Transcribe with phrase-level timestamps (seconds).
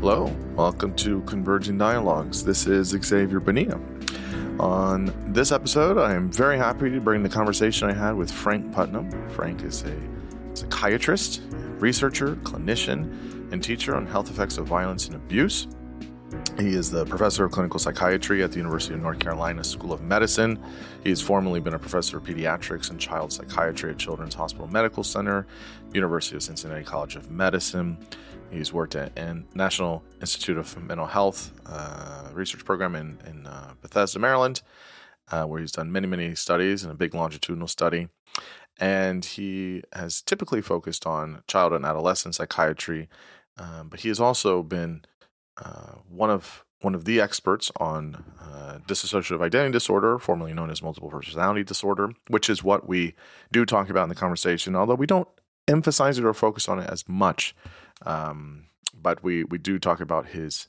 [0.00, 2.42] Hello, welcome to Converging Dialogues.
[2.42, 3.78] This is Xavier Bonilla.
[4.58, 8.72] On this episode, I am very happy to bring the conversation I had with Frank
[8.72, 9.10] Putnam.
[9.28, 9.94] Frank is a
[10.54, 11.42] psychiatrist,
[11.80, 15.66] researcher, clinician, and teacher on health effects of violence and abuse.
[16.60, 20.02] He is the professor of clinical psychiatry at the University of North Carolina School of
[20.02, 20.62] Medicine.
[21.02, 25.02] He has formerly been a professor of pediatrics and child psychiatry at Children's Hospital Medical
[25.02, 25.46] Center,
[25.94, 27.96] University of Cincinnati College of Medicine.
[28.50, 33.72] He's worked at the National Institute of Mental Health uh, research program in, in uh,
[33.80, 34.60] Bethesda, Maryland,
[35.30, 38.08] uh, where he's done many, many studies and a big longitudinal study.
[38.78, 43.08] And he has typically focused on child and adolescent psychiatry,
[43.56, 45.06] um, but he has also been
[45.56, 50.82] uh, one of one of the experts on uh, dissociative identity disorder, formerly known as
[50.82, 53.14] multiple personality disorder, which is what we
[53.52, 55.28] do talk about in the conversation, although we don't
[55.68, 57.54] emphasize it or focus on it as much.
[58.06, 60.68] Um, but we we do talk about his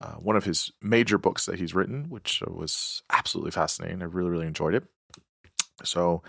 [0.00, 4.02] uh, one of his major books that he's written, which was absolutely fascinating.
[4.02, 4.84] I really really enjoyed it.
[5.84, 6.22] So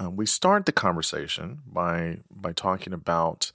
[0.00, 3.52] uh, we start the conversation by by talking about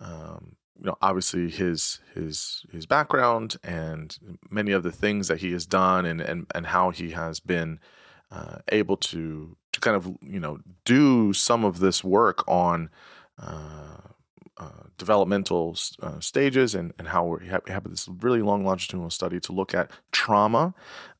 [0.00, 4.18] um, you know obviously his his his background and
[4.50, 7.78] many of the things that he has done and and and how he has been
[8.30, 12.90] uh, able to to kind of you know do some of this work on
[13.38, 13.98] uh,
[14.56, 19.52] uh, developmental uh, stages and, and how we have, this really long longitudinal study to
[19.52, 20.72] look at trauma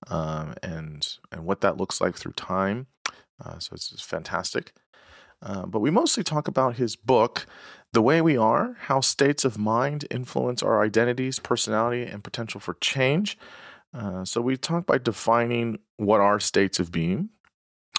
[0.08, 2.86] um, and and what that looks like through time.
[3.44, 4.72] Uh, so it's, it's fantastic.
[5.42, 7.46] Uh, but we mostly talk about his book,
[7.94, 12.74] The Way We Are How States of Mind Influence Our Identities, Personality, and Potential for
[12.80, 13.38] Change.
[13.96, 17.28] Uh, so we talk by defining what are states of being.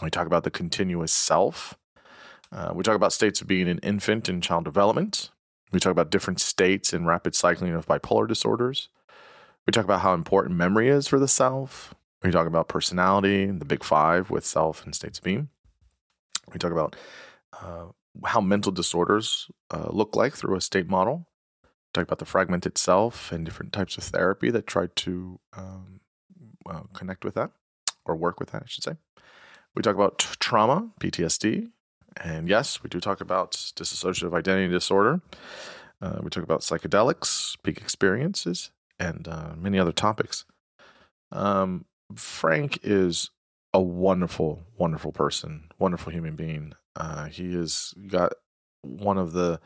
[0.03, 1.77] We talk about the continuous self.
[2.51, 5.29] Uh, we talk about states of being an infant in child development.
[5.71, 8.89] We talk about different states and rapid cycling of bipolar disorders.
[9.65, 11.93] We talk about how important memory is for the self.
[12.21, 15.47] We talk about personality, the big five with self and states of being.
[16.51, 16.97] We talk about
[17.53, 17.85] uh,
[18.23, 21.27] how mental disorders uh, look like through a state model.
[21.93, 26.01] Talk about the fragmented self and different types of therapy that try to um,
[26.69, 27.51] uh, connect with that
[28.05, 28.95] or work with that, I should say.
[29.75, 31.69] We talk about t- trauma, PTSD,
[32.21, 35.21] and yes, we do talk about dissociative identity disorder.
[36.01, 40.45] Uh, we talk about psychedelics, peak experiences, and uh, many other topics.
[41.31, 43.31] Um, Frank is
[43.73, 46.73] a wonderful, wonderful person, wonderful human being.
[46.95, 48.33] Uh, he has got
[48.81, 49.59] one of the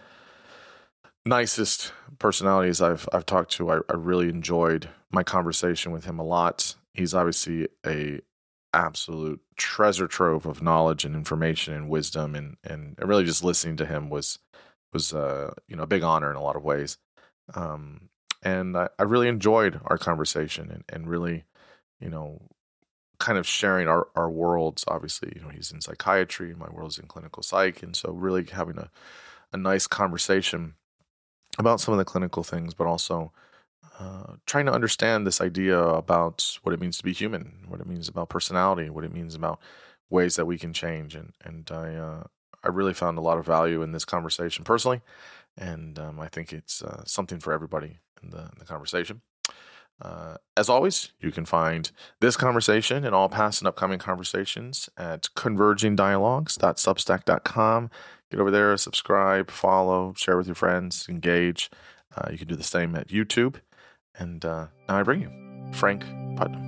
[1.26, 3.72] nicest personalities I've I've talked to.
[3.72, 6.76] I, I really enjoyed my conversation with him a lot.
[6.94, 8.20] He's obviously a
[8.74, 13.86] absolute treasure trove of knowledge and information and wisdom and and really just listening to
[13.86, 14.38] him was
[14.94, 16.98] was uh you know a big honor in a lot of ways
[17.56, 18.10] um
[18.44, 21.46] and I, I really enjoyed our conversation and and really
[22.00, 22.42] you know
[23.20, 27.06] kind of sharing our our worlds obviously you know he's in psychiatry my world's in
[27.06, 28.90] clinical psych and so really having a
[29.52, 30.76] a nice conversation
[31.58, 33.32] about some of the clinical things but also
[34.00, 37.86] uh, trying to understand this idea about what it means to be human, what it
[37.86, 39.60] means about personality, what it means about
[40.10, 42.24] ways that we can change, and and I uh,
[42.64, 45.02] I really found a lot of value in this conversation personally,
[45.58, 49.22] and um, I think it's uh, something for everybody in the, in the conversation.
[50.02, 55.28] Uh, as always, you can find this conversation and all past and upcoming conversations at
[55.36, 57.90] convergingdialogues.substack.com.
[58.32, 61.70] Get over there, subscribe, follow, share with your friends, engage.
[62.16, 63.56] Uh, you can do the same at YouTube.
[64.18, 65.30] And uh, now I bring you
[65.74, 66.06] Frank
[66.38, 66.68] Putnam.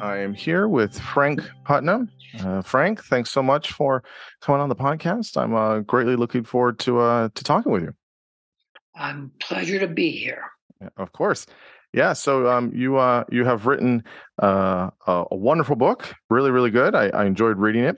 [0.00, 2.10] I am here with Frank Putnam.
[2.40, 4.02] Uh, Frank, thanks so much for
[4.40, 5.40] coming on the podcast.
[5.40, 7.94] I'm uh, greatly looking forward to uh, to talking with you.
[8.94, 10.44] I'm pleasure to be here.
[10.96, 11.46] Of course.
[11.92, 12.12] Yeah.
[12.12, 14.02] So um, you uh, you have written
[14.42, 16.12] uh, a, a, wonderful book.
[16.28, 16.94] Really, really good.
[16.94, 17.96] I, I enjoyed reading it.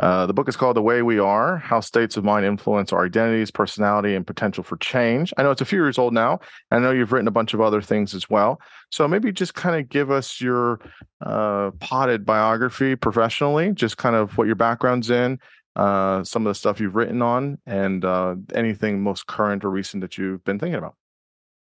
[0.00, 3.06] Uh, the book is called The Way We Are How States of Mind Influence Our
[3.06, 5.34] Identities, Personality, and Potential for Change.
[5.36, 6.38] I know it's a few years old now.
[6.70, 8.60] I know you've written a bunch of other things as well.
[8.90, 10.78] So maybe just kind of give us your
[11.20, 15.40] uh, potted biography professionally, just kind of what your background's in,
[15.78, 20.00] uh, some of the stuff you've written on, and uh, anything most current or recent
[20.00, 20.94] that you've been thinking about.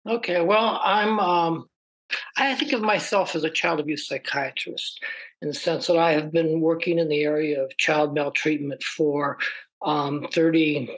[0.09, 0.41] Okay.
[0.41, 1.21] Well, I'm.
[1.21, 1.69] Um,
[2.37, 5.03] I think of myself as a child abuse psychiatrist
[5.43, 9.39] in the sense that I have been working in the area of child maltreatment for
[9.83, 10.89] um, 30,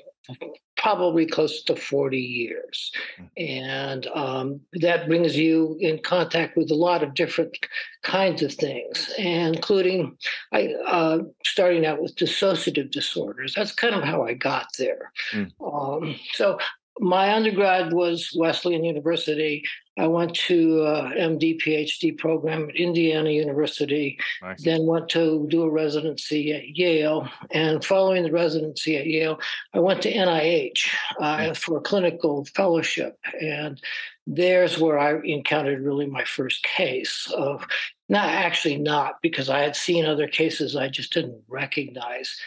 [0.78, 2.92] probably close to 40 years.
[3.36, 7.58] And um, that brings you in contact with a lot of different
[8.02, 10.16] kinds of things, including
[10.52, 13.54] I, uh, starting out with dissociative disorders.
[13.54, 15.12] That's kind of how I got there.
[15.32, 15.52] Mm.
[15.60, 16.58] Um, so
[17.00, 19.64] my undergrad was Wesleyan University.
[19.98, 24.18] I went to uh, MD PhD program at Indiana University.
[24.40, 24.62] Nice.
[24.62, 29.40] Then went to do a residency at Yale, and following the residency at Yale,
[29.74, 30.88] I went to NIH
[31.20, 33.80] uh, for a clinical fellowship, and
[34.26, 37.66] there's where I encountered really my first case of
[38.08, 42.38] not actually not because I had seen other cases I just didn't recognize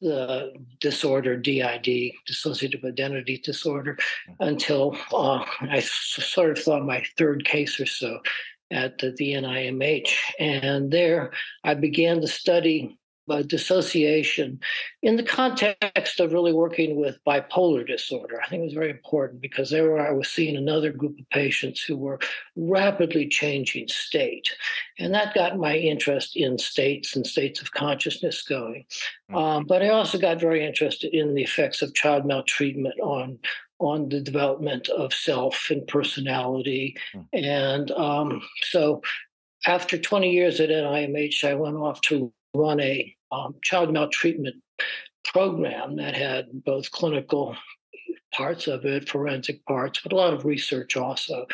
[0.00, 3.98] the disorder, DID, dissociative identity disorder,
[4.28, 4.48] mm-hmm.
[4.48, 8.20] until uh, I sort of saw my third case or so
[8.70, 10.10] at the, the NIMH.
[10.38, 11.32] And there
[11.64, 12.98] I began to study
[13.30, 14.60] uh, dissociation
[15.02, 18.40] in the context of really working with bipolar disorder.
[18.40, 21.82] I think it was very important because there I was seeing another group of patients
[21.82, 22.18] who were
[22.56, 24.50] rapidly changing state.
[24.98, 28.84] And that got my interest in states and states of consciousness going.
[29.28, 29.36] Hmm.
[29.36, 33.38] Um, but I also got very interested in the effects of child maltreatment on
[33.80, 36.94] on the development of self and personality.
[37.14, 37.26] Mm.
[37.32, 39.00] And um, so
[39.66, 44.56] after 20 years at NIMH, I went off to run a um, child maltreatment
[45.24, 47.56] program that had both clinical
[48.32, 51.46] parts of it, forensic parts, but a lot of research also.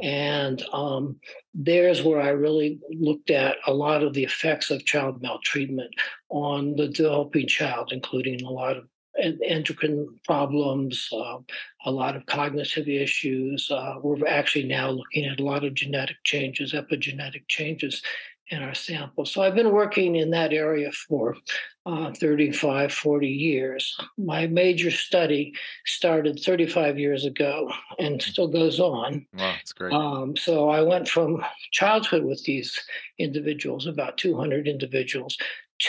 [0.00, 1.20] And um,
[1.54, 5.92] there's where I really looked at a lot of the effects of child maltreatment
[6.30, 8.84] on the developing child, including a lot of
[9.18, 11.38] endocrine problems, uh,
[11.84, 13.70] a lot of cognitive issues.
[13.70, 18.02] Uh, we're actually now looking at a lot of genetic changes, epigenetic changes
[18.52, 19.24] in our sample.
[19.24, 21.36] So I've been working in that area for
[21.86, 23.96] uh, 35, 40 years.
[24.18, 25.54] My major study
[25.86, 28.22] started 35 years ago and mm.
[28.22, 29.26] still goes on.
[29.32, 29.92] Wow, that's great.
[29.92, 32.78] Um, so I went from childhood with these
[33.18, 35.36] individuals, about 200 individuals,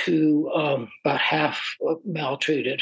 [0.05, 1.61] to um, about half
[2.05, 2.81] maltreated,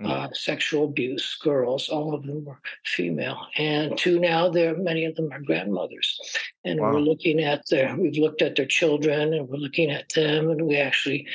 [0.00, 0.10] mm.
[0.10, 1.88] uh, sexual abuse girls.
[1.88, 6.20] All of them were female, and to now there many of them are grandmothers.
[6.64, 6.92] And wow.
[6.92, 10.62] we're looking at their we've looked at their children, and we're looking at them, and
[10.66, 11.26] we actually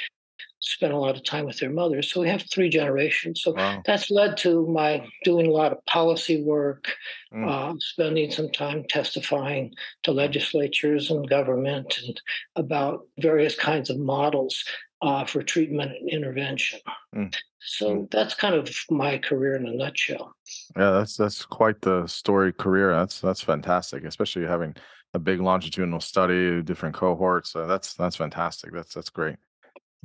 [0.64, 2.10] spent a lot of time with their mothers.
[2.10, 3.42] So we have three generations.
[3.42, 3.82] So wow.
[3.86, 6.96] that's led to my doing a lot of policy work,
[7.34, 7.46] mm.
[7.46, 9.74] uh, spending some time testifying
[10.04, 12.22] to legislatures and government and
[12.56, 14.64] about various kinds of models
[15.04, 16.80] uh, for treatment and intervention.
[17.14, 17.36] Mm.
[17.60, 18.12] So mm.
[18.12, 20.34] that's kind of my career in a nutshell.
[20.78, 22.96] Yeah, that's that's quite the story career.
[22.96, 24.76] That's that's fantastic, especially having
[25.14, 27.54] a big longitudinal study, different cohorts.
[27.56, 28.72] Uh, that's that's fantastic.
[28.72, 29.36] That's that's great.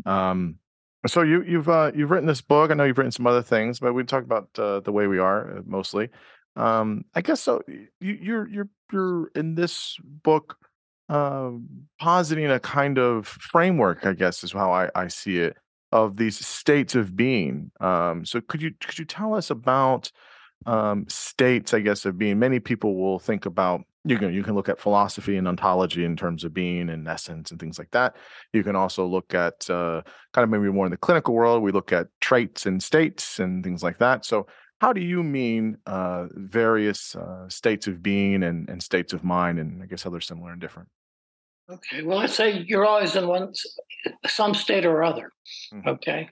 [0.05, 0.57] Um,
[1.07, 2.73] so you you've uh, you've written this book.
[2.73, 5.19] I know you've written some other things, but we talked about uh, the way we
[5.19, 6.09] are uh, mostly.
[6.57, 7.63] Um, I guess so.
[7.69, 10.57] You, you're you're you're in this book
[11.09, 11.51] uh,
[11.99, 15.57] positing a kind of framework, I guess, is how I, I see it,
[15.93, 17.71] of these states of being.
[17.81, 20.11] Um, so could you could you tell us about
[20.67, 22.39] um, states, I guess, of being?
[22.39, 26.17] Many people will think about you can you can look at philosophy and ontology in
[26.17, 28.17] terms of being and essence and things like that.
[28.53, 30.03] You can also look at uh,
[30.33, 31.63] kind of maybe more in the clinical world.
[31.63, 34.25] We look at traits and states and things like that.
[34.25, 34.47] So
[34.81, 39.59] how do you mean uh, various uh, states of being and, and states of mind?
[39.59, 40.89] And I guess how they're similar and different.
[41.71, 42.03] Okay.
[42.03, 43.53] Well, let's say you're always in one
[44.27, 45.33] some state or other.
[45.73, 45.89] Mm-hmm.
[45.89, 46.29] Okay.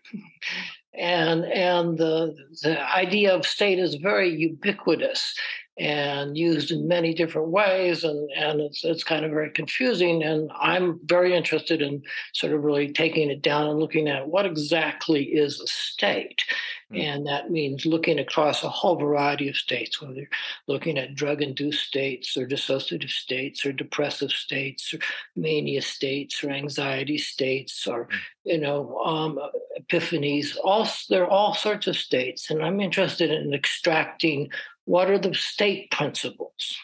[0.95, 5.35] And and the the idea of state is very ubiquitous
[5.79, 10.51] and used in many different ways and and it's it's kind of very confusing and
[10.59, 12.03] I'm very interested in
[12.33, 16.45] sort of really taking it down and looking at what exactly is a state.
[16.93, 20.29] And that means looking across a whole variety of states, whether you're
[20.69, 24.99] looking at drug induced states or dissociative states or depressive states or
[25.35, 28.19] mania states or anxiety states or, mm.
[28.45, 29.39] you know, um,
[29.81, 30.57] epiphanies.
[30.63, 32.51] All, there are all sorts of states.
[32.51, 34.49] And I'm interested in extracting
[34.85, 36.79] what are the state principles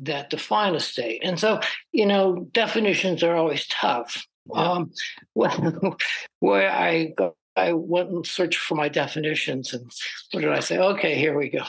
[0.00, 1.20] that define a state.
[1.22, 1.60] And so,
[1.92, 4.26] you know, definitions are always tough.
[4.52, 4.90] Um,
[5.34, 5.96] well,
[6.40, 9.72] where I go I went and searched for my definitions.
[9.72, 9.90] And
[10.32, 10.78] what did I say?
[10.78, 11.64] Okay, here we go.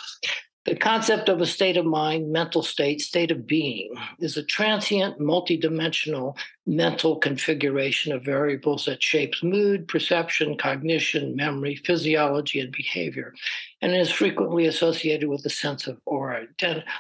[0.66, 5.20] The concept of a state of mind, mental state, state of being is a transient,
[5.20, 13.36] multidimensional mental configuration of variables that shapes mood, perception, cognition, memory, physiology, and behavior,
[13.84, 16.48] and is frequently associated with a sense of or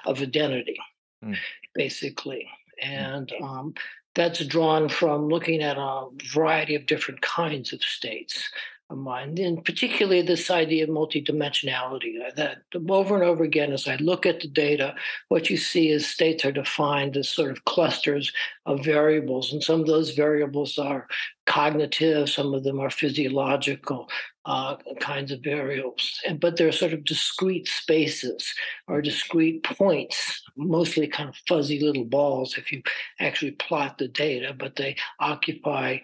[0.05, 0.77] of identity,
[1.23, 1.35] mm.
[1.73, 2.47] basically.
[2.79, 3.73] And um,
[4.13, 8.47] that's drawn from looking at a variety of different kinds of states.
[8.93, 12.21] Mind, and particularly this idea of multidimensionality.
[12.23, 12.57] Uh, that
[12.89, 14.93] over and over again, as I look at the data,
[15.29, 18.31] what you see is states are defined as sort of clusters
[18.67, 21.07] of variables, and some of those variables are
[21.47, 24.07] cognitive, some of them are physiological
[24.45, 28.53] uh, kinds of variables, but they're sort of discrete spaces
[28.87, 32.81] or discrete points, mostly kind of fuzzy little balls if you
[33.19, 35.97] actually plot the data, but they occupy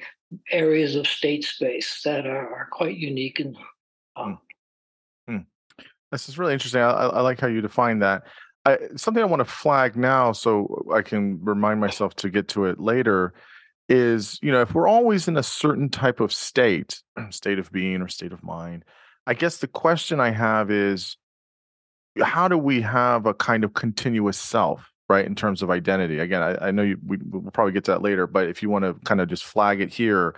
[0.52, 3.58] areas of state space that are, are quite unique and
[4.16, 4.40] um,
[5.28, 5.38] hmm.
[6.12, 8.24] this is really interesting I, I, like how you define that.
[8.66, 12.66] I, something i want to flag now so i can remind myself to get to
[12.66, 13.34] it later
[13.90, 18.02] is you know if we're always in a certain type of state state of being
[18.02, 18.86] or state of mind
[19.26, 21.18] i guess the question i have is
[22.22, 26.42] how do we have a kind of continuous self right in terms of identity again
[26.42, 28.86] i, I know you, we, will probably get to that later but if you want
[28.86, 30.36] to kind of just flag it here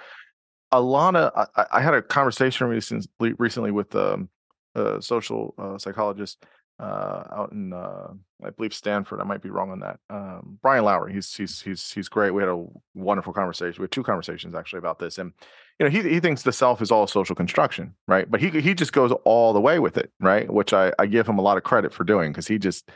[0.71, 4.29] a lot of i, I had a conversation recently, recently with um,
[4.75, 6.43] a social uh, psychologist
[6.79, 8.07] uh, out in uh,
[8.43, 9.21] I believe Stanford.
[9.21, 9.99] I might be wrong on that.
[10.09, 11.13] Um, Brian Lowery.
[11.13, 12.31] He's he's he's he's great.
[12.31, 13.81] We had a wonderful conversation.
[13.81, 15.31] We had two conversations actually about this, and
[15.79, 18.29] you know he he thinks the self is all social construction, right?
[18.29, 20.51] But he he just goes all the way with it, right?
[20.51, 22.89] Which I I give him a lot of credit for doing because he just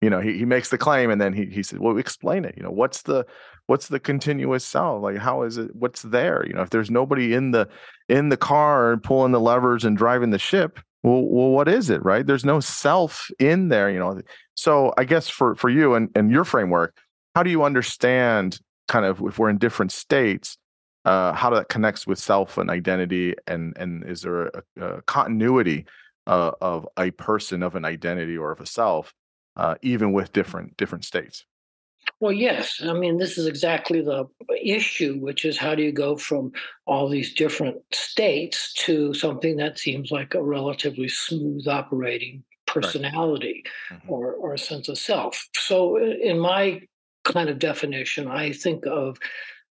[0.00, 2.54] you know he, he makes the claim and then he, he said well explain it
[2.56, 3.26] you know what's the
[3.66, 5.02] what's the continuous self?
[5.02, 6.44] Like how is it what's there?
[6.46, 7.68] You know if there's nobody in the
[8.08, 12.04] in the car pulling the levers and driving the ship well, well what is it
[12.04, 12.26] right?
[12.26, 14.20] There's no self in there you know?
[14.54, 16.96] So i guess for for you and, and your framework
[17.34, 20.58] how do you understand kind of if we're in different states
[21.04, 23.34] uh, how that connects with self and identity?
[23.46, 25.86] And and is there a, a continuity
[26.26, 29.14] uh, of a person of an identity or of a self
[29.56, 31.44] uh, even with different different states.
[32.18, 32.80] Well, yes.
[32.82, 34.26] I mean, this is exactly the
[34.62, 36.52] issue, which is how do you go from
[36.86, 44.00] all these different states to something that seems like a relatively smooth operating personality right.
[44.00, 44.12] mm-hmm.
[44.12, 45.48] or, or a sense of self.
[45.54, 46.82] So, in my
[47.24, 49.18] kind of definition, I think of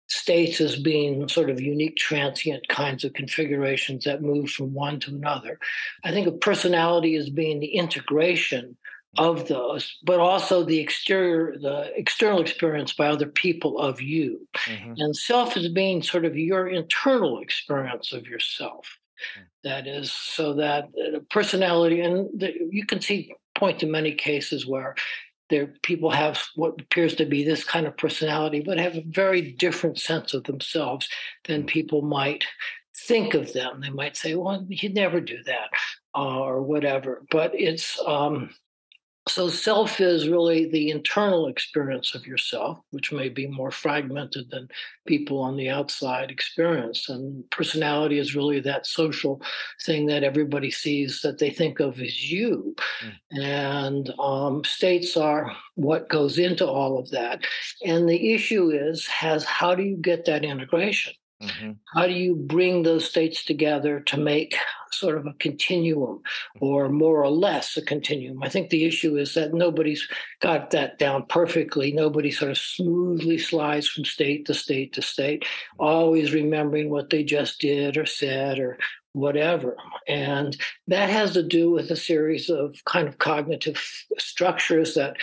[0.07, 5.11] states as being sort of unique transient kinds of configurations that move from one to
[5.11, 5.59] another.
[6.03, 8.77] I think of personality as being the integration
[9.17, 14.47] of those, but also the exterior, the external experience by other people of you.
[14.65, 14.93] Mm-hmm.
[14.97, 18.97] And self is being sort of your internal experience of yourself.
[19.37, 19.45] Mm-hmm.
[19.63, 20.89] That is, so that
[21.29, 24.95] personality, and the, you can see point to many cases where
[25.49, 29.41] there people have what appears to be this kind of personality, but have a very
[29.41, 31.09] different sense of themselves
[31.45, 31.67] than mm-hmm.
[31.67, 32.45] people might
[32.95, 33.81] think of them.
[33.81, 35.69] They might say, "Well, he'd never do that,"
[36.15, 37.23] uh, or whatever.
[37.31, 38.49] But it's um,
[39.27, 44.69] so, self is really the internal experience of yourself, which may be more fragmented than
[45.05, 47.09] people on the outside experience.
[47.09, 49.41] And personality is really that social
[49.85, 52.75] thing that everybody sees that they think of as you.
[53.03, 53.43] Mm.
[53.43, 57.41] And um, states are what goes into all of that.
[57.85, 61.13] And the issue is, has how do you get that integration?
[61.41, 61.71] Mm-hmm.
[61.93, 64.55] How do you bring those states together to make
[64.91, 66.21] sort of a continuum
[66.59, 68.41] or more or less a continuum?
[68.41, 70.07] I think the issue is that nobody's
[70.41, 71.91] got that down perfectly.
[71.91, 75.45] Nobody sort of smoothly slides from state to state to state,
[75.77, 78.79] always remembering what they just did or said or
[79.13, 79.75] whatever.
[80.07, 83.83] And that has to do with a series of kind of cognitive
[84.17, 85.17] structures that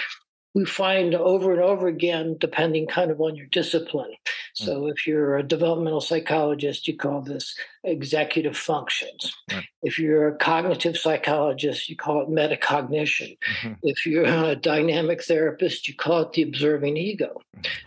[0.54, 4.14] we find over and over again, depending kind of on your discipline.
[4.54, 4.92] So, mm.
[4.92, 9.34] if you're a developmental psychologist, you call this executive functions.
[9.52, 9.64] Right.
[9.82, 13.36] If you're a cognitive psychologist, you call it metacognition.
[13.36, 13.72] Mm-hmm.
[13.82, 17.40] If you're a dynamic therapist, you call it the observing ego.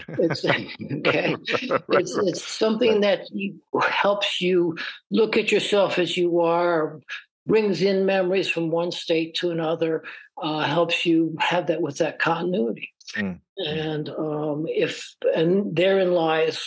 [0.10, 0.46] It's,
[0.92, 1.36] okay.
[1.36, 4.78] right, it's, it's something that you, helps you
[5.10, 7.00] look at yourself as you are,
[7.48, 10.04] brings in memories from one state to another,
[10.42, 12.94] uh, helps you have that with that continuity.
[13.16, 13.40] Mm.
[13.66, 16.62] And um, if and therein lies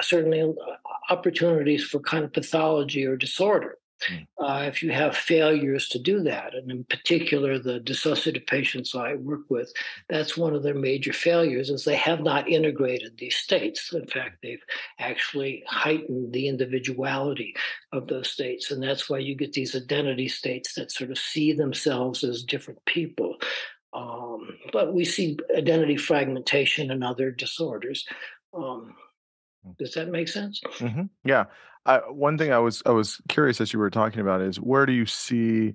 [0.00, 3.76] certainly uh, opportunities for kind of pathology or disorder.
[4.08, 4.26] Mm.
[4.38, 9.14] Uh, if you have failures to do that, and in particular the dissociative patients I
[9.14, 9.72] work with,
[10.08, 13.92] that's one of their major failures is they have not integrated these states.
[13.92, 14.62] In fact, they've
[14.98, 17.54] actually heightened the individuality
[17.92, 21.52] of those states, and that's why you get these identity states that sort of see
[21.52, 23.36] themselves as different people.
[23.92, 28.06] Um, but we see identity fragmentation and other disorders.
[28.54, 28.94] Um.
[29.78, 30.60] Does that make sense?
[30.78, 31.04] Mm-hmm.
[31.24, 31.44] Yeah.
[31.86, 34.86] I, one thing I was I was curious as you were talking about is where
[34.86, 35.74] do you see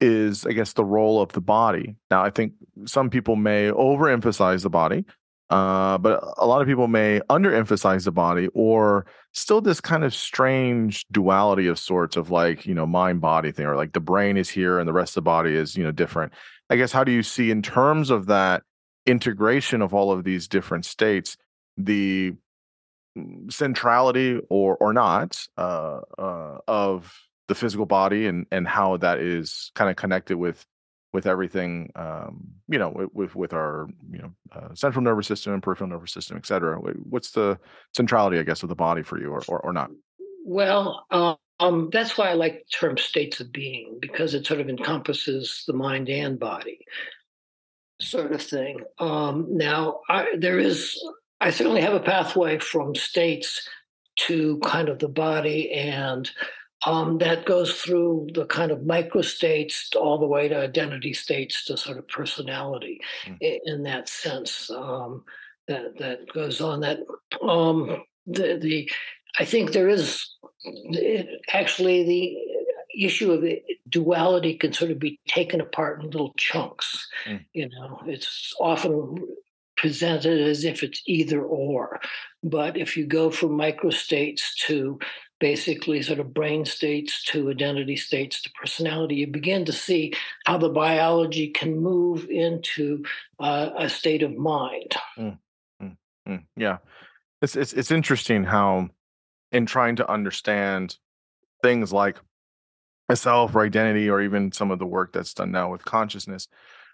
[0.00, 1.96] is I guess the role of the body.
[2.10, 2.54] Now I think
[2.86, 5.04] some people may overemphasize the body
[5.50, 10.14] Uh, but a lot of people may underemphasize the body or still this kind of
[10.14, 14.36] strange duality of sorts of like, you know, mind body thing, or like the brain
[14.36, 16.32] is here and the rest of the body is, you know, different.
[16.70, 18.62] I guess, how do you see in terms of that
[19.06, 21.36] integration of all of these different states,
[21.76, 22.36] the mm,
[23.50, 27.14] centrality or or not uh, uh, of
[27.48, 30.64] the physical body and and how that is kind of connected with
[31.12, 35.62] with everything um, you know with with our you know uh, central nervous system and
[35.62, 36.76] peripheral nervous system et cetera.
[36.78, 37.58] What's the
[37.94, 39.90] centrality i guess of the body for you or or, or not?
[40.44, 44.60] Well uh, um, that's why i like the term states of being because it sort
[44.60, 46.80] of encompasses the mind and body
[48.00, 48.80] sort of thing.
[48.98, 51.00] Um, now I, there is
[51.44, 53.68] i certainly have a pathway from states
[54.16, 56.30] to kind of the body and
[56.86, 61.64] um, that goes through the kind of micro states all the way to identity states
[61.64, 63.38] to sort of personality mm.
[63.40, 64.70] in, in, that sense.
[64.70, 65.24] Um,
[65.66, 66.80] that that goes on.
[66.80, 67.00] That
[67.42, 68.90] um, the the
[69.38, 70.28] I think there is
[70.64, 73.44] it, actually the issue of
[73.88, 77.08] duality can sort of be taken apart in little chunks.
[77.26, 77.44] Mm.
[77.52, 79.26] You know, it's often
[79.84, 82.00] presented as if it's either or.
[82.42, 84.98] But if you go from microstates to
[85.40, 90.14] basically sort of brain states to identity states to personality, you begin to see
[90.46, 93.04] how the biology can move into
[93.38, 94.94] uh, a state of mind.
[95.18, 95.38] Mm,
[95.82, 96.44] mm, mm.
[96.56, 96.78] Yeah,
[97.42, 98.88] it's, it's it's interesting how
[99.52, 100.96] in trying to understand
[101.62, 102.16] things like
[103.10, 106.48] a self or identity, or even some of the work that's done now with consciousness,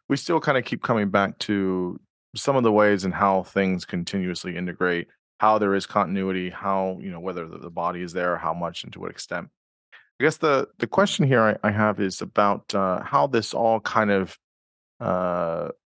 [0.09, 2.00] we still kind of keep coming back to
[2.34, 5.08] some of the ways and how things continuously integrate
[5.40, 8.92] how there is continuity, how you know whether the, body is there, how much, and
[8.92, 9.49] to what extent.
[9.94, 13.80] I guess the the question here I, I have is about uh, how this all
[13.80, 14.38] kind of
[15.00, 15.70] uh,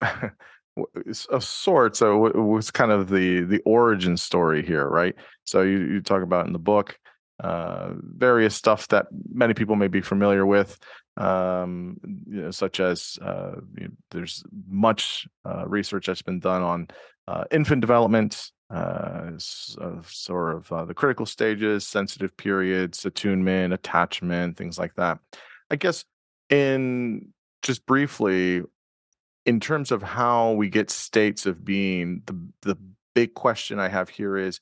[1.28, 1.98] of sorts.
[1.98, 5.14] So it was kind of the the origin story here, right?
[5.44, 6.98] So you, you talk about in the book
[7.40, 10.78] uh, various stuff that many people may be familiar with,
[11.18, 16.62] um, you know, such as uh, you know, there's much uh, research that's been done
[16.62, 16.88] on
[17.28, 24.78] uh, infant development, uh, sort of uh, the critical stages, sensitive periods, attunement, attachment, things
[24.78, 25.18] like that.
[25.70, 26.04] I guess
[26.50, 28.62] in just briefly,
[29.46, 32.78] in terms of how we get states of being, the the
[33.14, 34.60] big question I have here is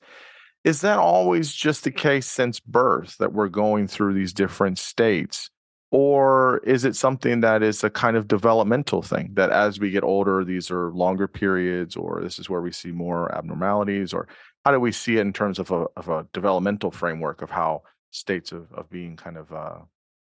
[0.63, 5.49] is that always just the case since birth that we're going through these different states?
[5.91, 10.03] Or is it something that is a kind of developmental thing that as we get
[10.03, 14.13] older, these are longer periods, or this is where we see more abnormalities?
[14.13, 14.29] Or
[14.63, 17.83] how do we see it in terms of a, of a developmental framework of how
[18.11, 19.79] states of, of being kind of uh,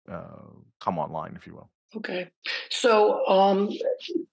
[0.08, 0.42] uh,
[0.80, 1.70] come online, if you will?
[1.96, 2.30] Okay.
[2.70, 3.70] So um,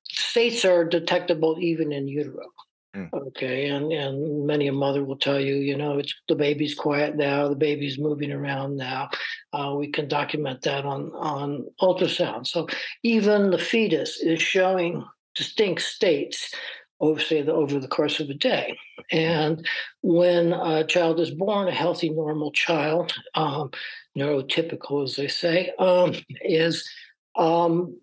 [0.04, 2.52] states are detectable even in utero.
[2.96, 3.10] Mm.
[3.14, 7.16] Okay, and and many a mother will tell you, you know, it's the baby's quiet
[7.16, 9.10] now, the baby's moving around now.
[9.52, 12.48] Uh, we can document that on on ultrasound.
[12.48, 12.68] So
[13.04, 15.04] even the fetus is showing
[15.36, 16.54] distinct states
[17.02, 18.78] over say the, over the course of a day.
[19.12, 19.66] And
[20.02, 23.72] when a child is born, a healthy, normal child, um,
[24.18, 26.90] neurotypical as they say, um, is
[27.36, 28.00] um,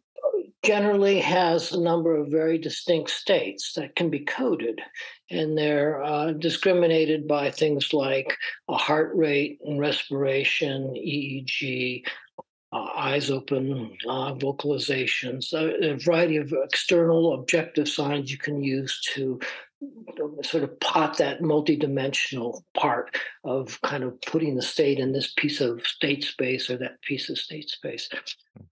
[0.64, 4.81] generally has a number of very distinct states that can be coded,
[5.31, 8.37] and they're uh, discriminated by things like
[8.68, 12.05] a heart rate and respiration, EEG,
[12.72, 19.01] uh, eyes open, uh, vocalizations, a, a, variety of external objective signs you can use
[19.12, 19.38] to
[20.42, 25.61] sort of pot that multidimensional part of kind of putting the state in this piece
[25.61, 28.09] of state space or that piece of state space.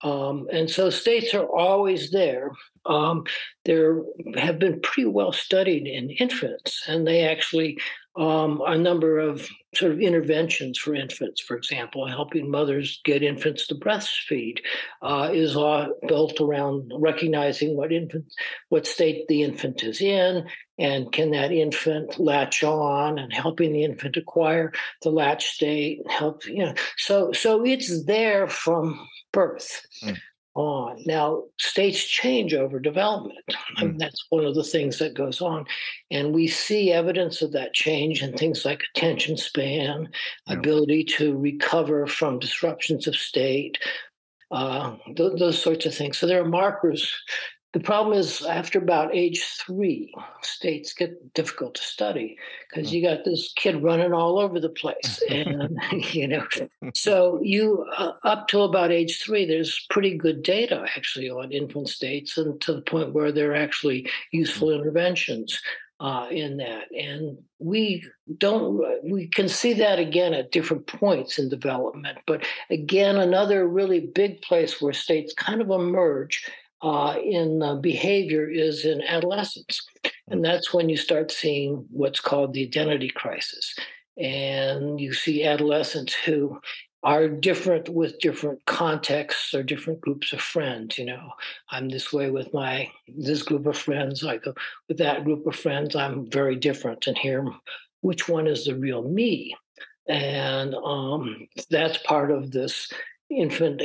[0.03, 2.53] Um, and so states are always there.
[2.87, 3.25] Um,
[3.65, 4.03] there
[4.37, 7.79] have been pretty well studied in infants, and they actually
[8.17, 13.69] um, a number of sort of interventions for infants, for example, helping mothers get infants
[13.69, 14.59] to breastfeed,
[15.01, 18.25] uh, is uh, built around recognizing what infant,
[18.69, 20.47] what state the infant is in,
[20.81, 26.47] and can that infant latch on, and helping the infant acquire the latch state, help
[26.47, 26.75] you know.
[26.97, 29.87] So, so it's there from birth.
[30.03, 30.19] Mm
[30.55, 31.03] on.
[31.07, 33.39] Now, states change over development.
[33.77, 33.99] I mean, hmm.
[33.99, 35.65] that's one of the things that goes on.
[36.11, 40.09] And we see evidence of that change in things like attention span,
[40.47, 40.55] yeah.
[40.55, 43.79] ability to recover from disruptions of state,
[44.51, 46.19] uh, th- those sorts of things.
[46.19, 47.17] So there are markers
[47.73, 52.37] the problem is, after about age three, states get difficult to study
[52.69, 55.79] because you got this kid running all over the place, and
[56.13, 56.47] you know.
[56.95, 61.89] So you uh, up till about age three, there's pretty good data actually on infant
[61.89, 64.79] states, and to the point where they're actually useful mm.
[64.79, 65.61] interventions.
[66.01, 66.91] uh, in that.
[66.93, 68.03] And we
[68.39, 72.19] don't, we can see that again at different points in development.
[72.27, 76.51] But again, another really big place where states kind of emerge
[76.83, 79.87] uh, in uh, behavior is in adolescence.
[80.29, 83.75] And that's when you start seeing what's called the identity crisis.
[84.17, 86.61] And you see adolescents who
[87.03, 90.99] are different with different contexts or different groups of friends.
[90.99, 91.31] You know,
[91.71, 94.25] I'm this way with my this group of friends.
[94.25, 94.55] I go
[94.89, 95.97] with that group of friends.
[95.97, 97.47] I'm very different, and here,
[98.03, 99.57] which one is the real me?
[100.09, 102.91] And um, that's part of this
[103.31, 103.81] infant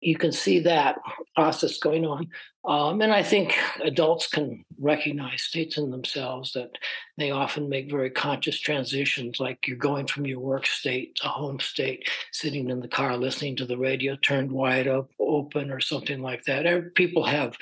[0.00, 0.98] you can see that
[1.34, 2.28] process going on.
[2.64, 6.70] Um, and I think adults can recognize states in themselves that
[7.16, 11.60] they often make very conscious transitions, like you're going from your work state to home
[11.60, 16.20] state, sitting in the car listening to the radio turned wide up, open, or something
[16.20, 16.94] like that.
[16.94, 17.56] People have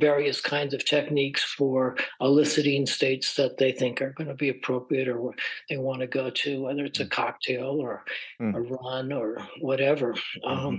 [0.00, 5.08] various kinds of techniques for eliciting states that they think are going to be appropriate
[5.08, 5.34] or
[5.68, 7.10] they want to go to, whether it's a mm.
[7.10, 8.04] cocktail or
[8.40, 8.54] mm.
[8.54, 10.76] a run or whatever um, mm-hmm.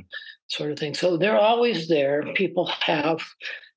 [0.47, 0.93] sort of thing.
[0.93, 2.23] So they're always there.
[2.33, 3.19] People have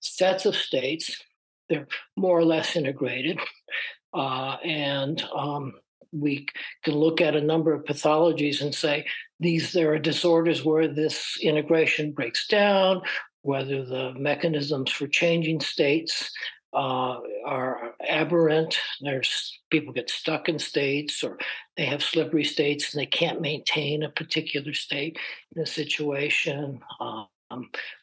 [0.00, 1.22] sets of states,
[1.68, 3.38] they're more or less integrated.
[4.14, 5.74] Uh, and um,
[6.12, 6.46] we
[6.84, 9.04] can look at a number of pathologies and say
[9.40, 13.02] these there are disorders where this integration breaks down
[13.46, 16.32] whether the mechanisms for changing states
[16.74, 18.76] uh, are aberrant.
[19.00, 21.38] There's people get stuck in states, or
[21.76, 25.18] they have slippery states and they can't maintain a particular state
[25.54, 26.80] in a situation.
[27.00, 27.28] Um,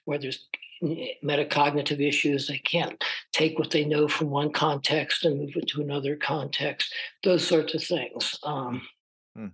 [0.06, 0.48] where there's
[0.82, 3.04] metacognitive issues, they can't
[3.34, 6.94] take what they know from one context and move it to another context.
[7.24, 8.40] Those sorts of things.
[8.44, 8.82] Um,
[9.36, 9.48] hmm.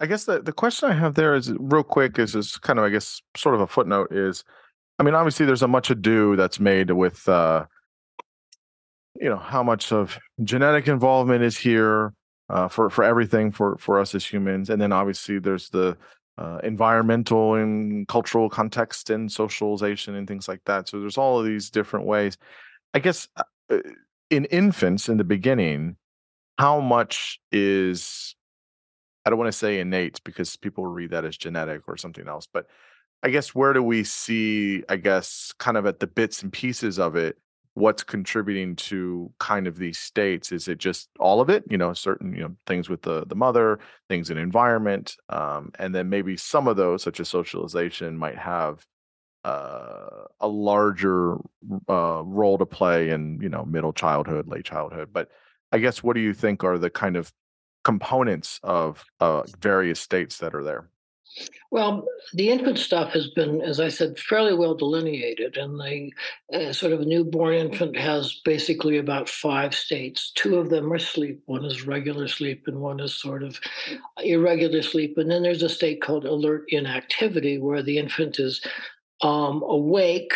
[0.00, 2.84] I guess the, the question I have there is real quick is is kind of
[2.84, 4.44] I guess sort of a footnote is
[4.98, 7.66] I mean, obviously, there's a much ado that's made with, uh,
[9.14, 12.12] you know, how much of genetic involvement is here
[12.48, 15.96] uh, for for everything for for us as humans, and then obviously there's the
[16.38, 20.88] uh, environmental and cultural context and socialization and things like that.
[20.88, 22.38] So there's all of these different ways.
[22.94, 23.78] I guess uh, uh,
[24.30, 25.96] in infants in the beginning,
[26.58, 28.34] how much is
[29.24, 32.48] I don't want to say innate because people read that as genetic or something else,
[32.50, 32.66] but
[33.22, 36.98] I guess where do we see, I guess, kind of at the bits and pieces
[36.98, 37.36] of it,
[37.74, 40.52] what's contributing to kind of these states?
[40.52, 41.64] Is it just all of it?
[41.70, 45.94] You know, certain you know things with the the mother, things in environment, um, and
[45.94, 48.86] then maybe some of those, such as socialization, might have
[49.44, 51.36] uh, a larger
[51.88, 55.10] uh, role to play in you know middle childhood, late childhood.
[55.12, 55.30] But
[55.72, 57.32] I guess what do you think are the kind of
[57.84, 60.88] components of uh, various states that are there?
[61.70, 65.56] Well, the infant stuff has been, as I said, fairly well delineated.
[65.56, 66.12] And the
[66.52, 70.32] uh, sort of newborn infant has basically about five states.
[70.34, 71.42] Two of them are sleep.
[71.46, 73.60] One is regular sleep, and one is sort of
[74.22, 75.18] irregular sleep.
[75.18, 78.64] And then there's a state called alert inactivity, where the infant is
[79.20, 80.32] um, awake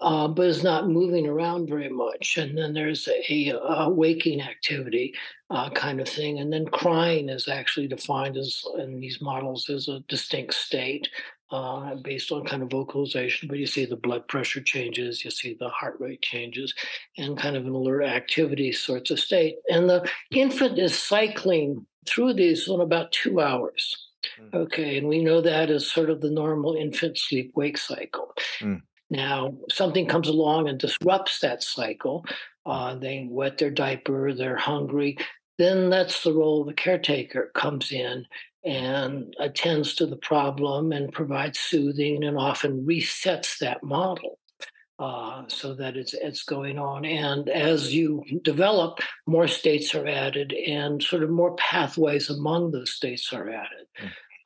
[0.00, 2.36] uh, but is not moving around very much.
[2.38, 5.14] And then there's a, a waking activity
[5.50, 6.38] uh, kind of thing.
[6.38, 11.08] And then crying is actually defined as in these models as a distinct state.
[11.52, 15.56] Uh, based on kind of vocalization, but you see the blood pressure changes, you see
[15.58, 16.72] the heart rate changes,
[17.18, 19.56] and kind of an alert activity sorts of state.
[19.68, 23.96] And the infant is cycling through these in about two hours.
[24.40, 24.54] Mm.
[24.54, 28.32] Okay, and we know that is sort of the normal infant sleep wake cycle.
[28.60, 28.82] Mm.
[29.10, 32.24] Now, something comes along and disrupts that cycle.
[32.64, 35.18] Uh, they wet their diaper, they're hungry.
[35.58, 38.26] Then that's the role of the caretaker comes in
[38.64, 44.38] and attends to the problem and provides soothing and often resets that model.
[44.98, 47.06] Uh, so that it's it's going on.
[47.06, 52.90] And as you develop, more states are added, and sort of more pathways among those
[52.90, 53.86] states are added.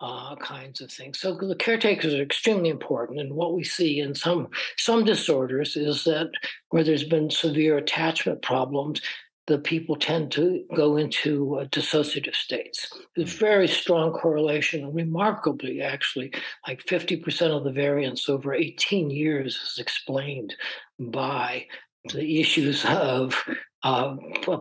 [0.06, 1.18] Uh, kinds of things.
[1.18, 3.20] So the caretakers are extremely important.
[3.20, 6.30] And what we see in some some disorders is that
[6.68, 9.00] where there's been severe attachment problems,
[9.46, 12.92] the people tend to go into uh, dissociative states.
[13.16, 13.38] There's mm.
[13.38, 16.34] very strong correlation, remarkably, actually,
[16.68, 20.54] like 50% of the variance over 18 years is explained
[20.98, 21.64] by
[22.12, 23.42] the issues of
[23.82, 24.16] uh,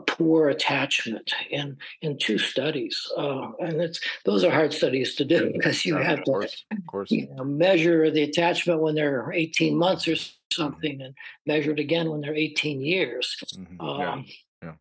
[0.08, 5.51] poor attachment in in two studies, uh, and it's those are hard studies to do
[5.53, 7.12] because you have to course, course.
[7.12, 10.15] You know, measure the attachment when they're 18 months or
[10.51, 13.38] something, and measure it again when they're 18 years.
[13.56, 13.82] Mm-hmm.
[13.82, 14.23] Um, yeah,
[14.62, 14.73] yeah,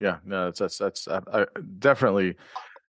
[0.00, 0.16] yeah.
[0.24, 1.44] No, that's that's that's uh,
[1.78, 2.36] definitely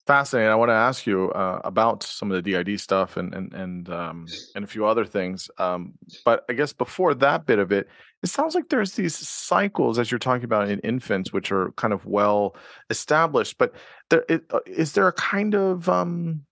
[0.05, 0.51] fascinating.
[0.51, 3.89] I want to ask you uh, about some of the DID stuff and and and
[3.89, 5.49] um, and a few other things.
[5.57, 7.87] Um, but I guess before that bit of it,
[8.23, 11.93] it sounds like there's these cycles as you're talking about in infants, which are kind
[11.93, 12.55] of well
[12.89, 13.57] established.
[13.57, 13.73] But
[14.09, 16.45] there, it, uh, is there a kind of um,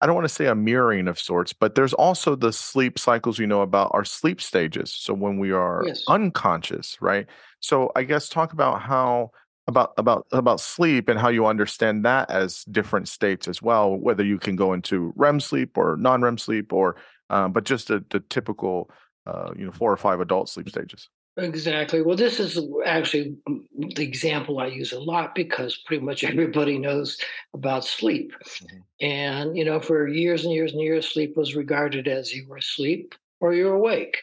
[0.00, 3.38] I don't want to say a mirroring of sorts, but there's also the sleep cycles
[3.38, 4.92] we know about our sleep stages.
[4.92, 6.04] So when we are yes.
[6.08, 7.26] unconscious, right?
[7.60, 9.32] So I guess talk about how
[9.68, 14.24] about about about sleep and how you understand that as different states as well whether
[14.24, 16.96] you can go into rem sleep or non-rem sleep or
[17.30, 18.90] um, but just the, the typical
[19.26, 23.36] uh, you know four or five adult sleep stages exactly well this is actually
[23.76, 27.18] the example i use a lot because pretty much everybody knows
[27.54, 29.06] about sleep mm-hmm.
[29.06, 32.56] and you know for years and years and years sleep was regarded as you were
[32.56, 34.18] asleep or you're awake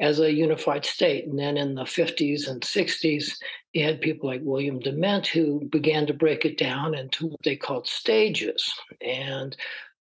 [0.00, 1.26] as a unified state.
[1.26, 3.36] And then in the 50s and 60s,
[3.72, 7.56] you had people like William Dement who began to break it down into what they
[7.56, 8.72] called stages.
[9.00, 9.56] And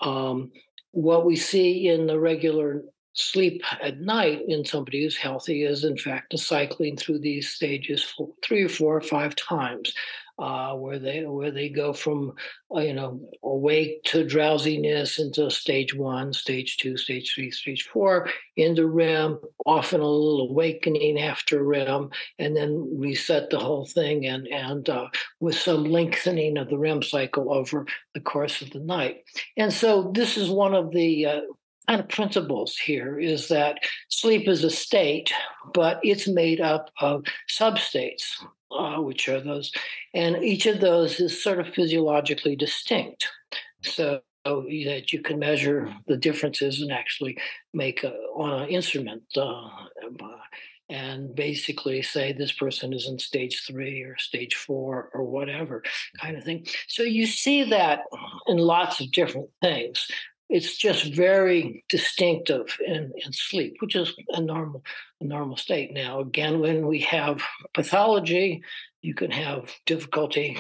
[0.02, 0.52] um,
[0.92, 5.98] what we see in the regular sleep at night in somebody who's healthy is, in
[5.98, 9.94] fact, a cycling through these stages three or four or five times
[10.40, 12.34] uh, where they where they go from
[12.74, 18.30] uh, you know awake to drowsiness into stage one, stage two, stage three, stage four,
[18.56, 19.40] into REM.
[19.66, 25.08] Often a little awakening after REM, and then reset the whole thing, and and uh,
[25.40, 29.24] with some lengthening of the REM cycle over the course of the night.
[29.58, 31.42] And so this is one of the uh,
[31.90, 35.34] kind of principles here is that sleep is a state,
[35.74, 38.26] but it's made up of substates
[38.72, 39.72] uh, which are those,
[40.14, 43.28] and each of those is sort of physiologically distinct.
[43.82, 47.38] So that you can measure the differences and actually
[47.74, 49.70] make a, on an instrument uh,
[50.90, 55.84] and basically say this person is in stage three or stage four or whatever
[56.20, 56.66] kind of thing.
[56.88, 58.02] So you see that
[58.48, 60.08] in lots of different things
[60.50, 64.84] it's just very distinctive in, in sleep, which is a normal
[65.22, 65.94] a normal state.
[65.94, 67.42] Now, again, when we have
[67.74, 68.64] pathology,
[69.02, 70.58] you can have difficulty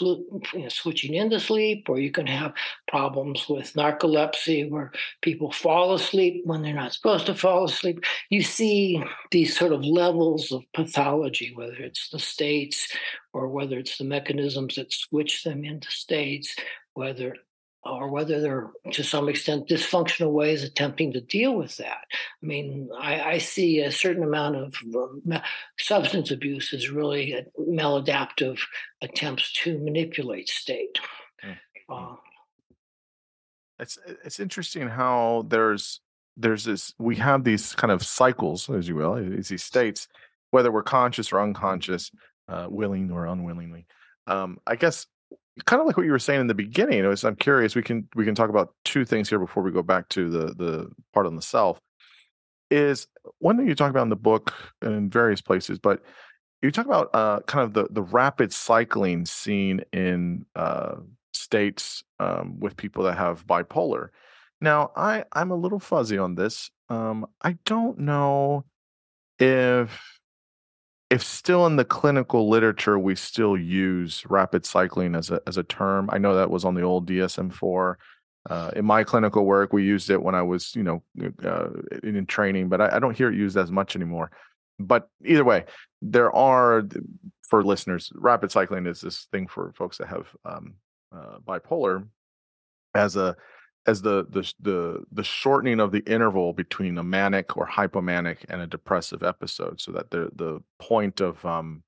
[0.00, 2.52] you know, switching into sleep, or you can have
[2.88, 8.04] problems with narcolepsy where people fall asleep when they're not supposed to fall asleep.
[8.30, 12.88] You see these sort of levels of pathology, whether it's the states
[13.32, 16.56] or whether it's the mechanisms that switch them into states,
[16.94, 17.36] whether
[17.86, 22.04] or whether they're to some extent dysfunctional ways attempting to deal with that.
[22.42, 25.40] I mean, I, I see a certain amount of um,
[25.78, 28.58] substance abuse is really maladaptive
[29.00, 30.98] attempts to manipulate state.
[31.44, 31.92] Mm-hmm.
[31.92, 32.16] Uh,
[33.78, 36.00] it's it's interesting how there's
[36.36, 40.08] there's this we have these kind of cycles, as you will, these states,
[40.50, 42.10] whether we're conscious or unconscious,
[42.48, 43.86] uh, willing or unwillingly.
[44.26, 45.06] Um, I guess
[45.64, 47.06] kind of like what you were saying in the beginning.
[47.06, 47.74] Was, I'm curious.
[47.74, 50.46] We can we can talk about two things here before we go back to the
[50.54, 51.80] the part on the self.
[52.70, 53.06] Is
[53.38, 56.02] one thing you talk about in the book and in various places, but
[56.62, 60.96] you talk about uh, kind of the the rapid cycling seen in uh,
[61.32, 64.08] states um, with people that have bipolar.
[64.60, 66.70] Now, I I'm a little fuzzy on this.
[66.88, 68.64] Um, I don't know
[69.38, 70.15] if
[71.10, 75.62] if still in the clinical literature we still use rapid cycling as a as a
[75.62, 76.08] term.
[76.12, 77.94] I know that was on the old dsm-4
[78.48, 81.02] uh, in my clinical work we used it when i was you know
[81.44, 81.68] uh,
[82.02, 84.30] in, in, training but I, I, don't hear it used as much anymore.
[84.78, 85.64] But either way
[86.02, 86.84] there are
[87.48, 90.74] for listeners rapid cycling is this thing for folks that have um,
[91.14, 92.06] uh, bipolar
[92.94, 93.36] as a
[93.86, 98.60] as the the the the shortening of the interval between a manic or hypomanic and
[98.60, 101.82] a depressive episode, so that the the point of um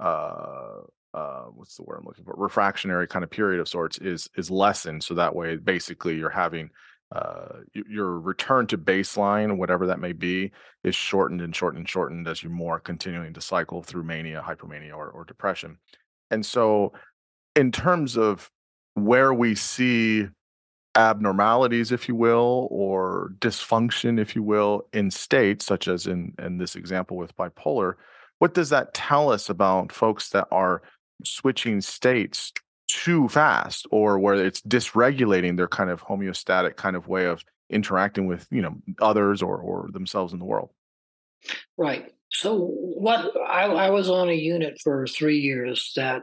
[0.00, 0.80] uh
[1.12, 2.34] uh what's the word I'm looking for?
[2.34, 6.70] Refractionary kind of period of sorts is is lessened, so that way basically you're having
[7.12, 10.52] uh your return to baseline whatever that may be
[10.84, 14.96] is shortened and shortened and shortened as you're more continuing to cycle through mania hypomania
[14.96, 15.76] or, or depression.
[16.30, 16.92] And so
[17.56, 18.48] in terms of
[18.94, 20.28] where we see
[21.00, 26.58] abnormalities, if you will, or dysfunction, if you will, in states, such as in, in
[26.58, 27.94] this example with bipolar,
[28.38, 30.82] what does that tell us about folks that are
[31.24, 32.52] switching states
[32.88, 38.26] too fast or where it's dysregulating their kind of homeostatic kind of way of interacting
[38.26, 40.70] with, you know, others or, or themselves in the world?
[41.76, 42.12] Right.
[42.30, 46.22] So what I, I was on a unit for three years that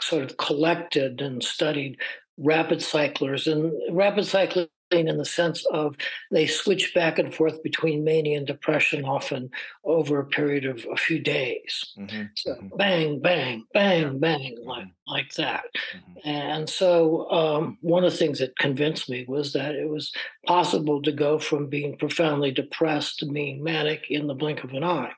[0.00, 1.98] sort of collected and studied
[2.38, 3.46] rapid cyclers.
[3.46, 5.96] And rapid cycling in the sense of
[6.30, 9.50] they switch back and forth between mania and depression often
[9.84, 11.84] over a period of a few days.
[11.98, 12.22] Mm-hmm.
[12.34, 12.76] So mm-hmm.
[12.76, 15.64] bang, bang, bang, bang, like, like that.
[15.94, 16.28] Mm-hmm.
[16.28, 20.12] And so um, one of the things that convinced me was that it was
[20.46, 24.84] possible to go from being profoundly depressed to being manic in the blink of an
[24.84, 25.12] eye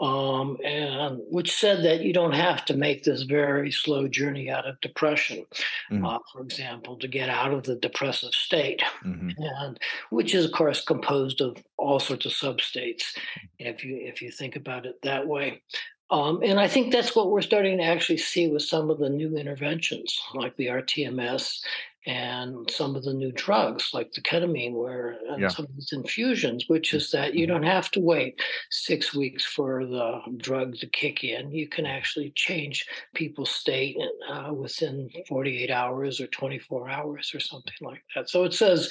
[0.00, 4.66] um, and which said that you don't have to make this very slow journey out
[4.66, 5.44] of depression,
[5.90, 6.04] mm-hmm.
[6.04, 9.30] uh, for example, to get out of the depressive state, mm-hmm.
[9.38, 13.14] and which is of course composed of all sorts of substates,
[13.58, 15.62] if you if you think about it that way.
[16.10, 19.08] Um, and I think that's what we're starting to actually see with some of the
[19.08, 21.60] new interventions, like the RTMS
[22.06, 25.48] and some of the new drugs, like the ketamine, where and yeah.
[25.48, 27.54] some of these infusions, which is that you mm-hmm.
[27.54, 31.52] don't have to wait six weeks for the drug to kick in.
[31.52, 33.98] You can actually change people's state
[34.30, 38.30] uh, within 48 hours or 24 hours or something like that.
[38.30, 38.90] So it says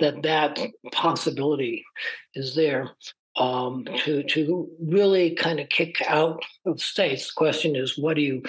[0.00, 0.58] that that
[0.92, 1.84] possibility
[2.34, 2.90] is there
[3.36, 7.28] um, to to really kind of kick out of states.
[7.28, 8.42] The question is, what do you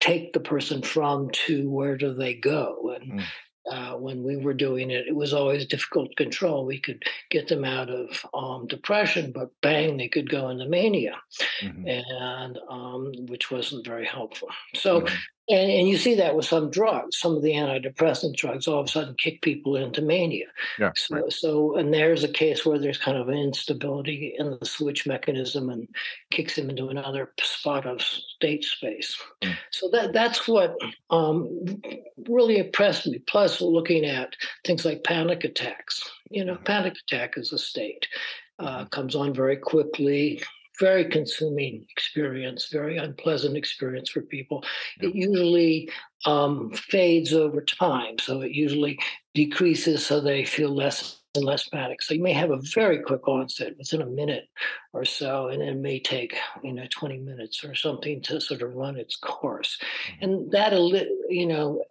[0.00, 2.96] take the person from to where do they go?
[2.96, 3.24] And mm.
[3.70, 6.64] uh, when we were doing it, it was always difficult to control.
[6.66, 11.16] We could get them out of um, depression, but bang, they could go into mania,
[11.60, 11.86] mm-hmm.
[11.86, 14.48] and um, which wasn't very helpful.
[14.74, 15.14] So mm-hmm.
[15.50, 17.18] And, and you see that with some drugs.
[17.18, 20.46] Some of the antidepressant drugs all of a sudden kick people into mania.
[20.78, 21.32] Yeah, so, right.
[21.32, 25.70] so, and there's a case where there's kind of an instability in the switch mechanism
[25.70, 25.88] and
[26.30, 29.16] kicks them into another spot of state space.
[29.42, 29.56] Mm.
[29.70, 30.76] So that that's what
[31.10, 31.80] um,
[32.28, 33.18] really impressed me.
[33.20, 34.34] Plus, looking at
[34.64, 36.02] things like panic attacks.
[36.30, 36.64] You know, mm.
[36.64, 38.06] panic attack is a state.
[38.60, 38.88] Uh, mm-hmm.
[38.88, 40.42] comes on very quickly,
[40.78, 44.64] very consuming experience, very unpleasant experience for people.
[45.00, 45.90] It usually
[46.24, 48.98] um, fades over time, so it usually
[49.34, 52.02] decreases so they feel less and less panic.
[52.02, 54.48] So you may have a very quick onset within a minute
[54.92, 58.74] or so, and it may take you know 20 minutes or something to sort of
[58.74, 60.24] run its course, mm-hmm.
[60.24, 60.72] and that
[61.28, 61.82] you know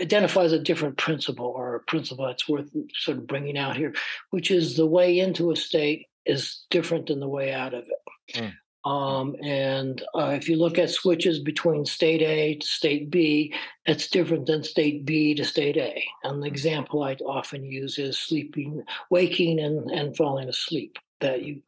[0.00, 3.94] identifies a different principle or a principle that's worth sort of bringing out here,
[4.30, 8.36] which is the way into a state is different than the way out of it.
[8.36, 8.52] Mm.
[8.84, 14.08] Um, and uh, if you look at switches between state A to state B, it's
[14.08, 16.02] different than state B to state A.
[16.24, 16.54] And the hmm.
[16.54, 20.96] example I often use is sleeping, waking, and, and falling asleep.
[21.20, 21.62] That you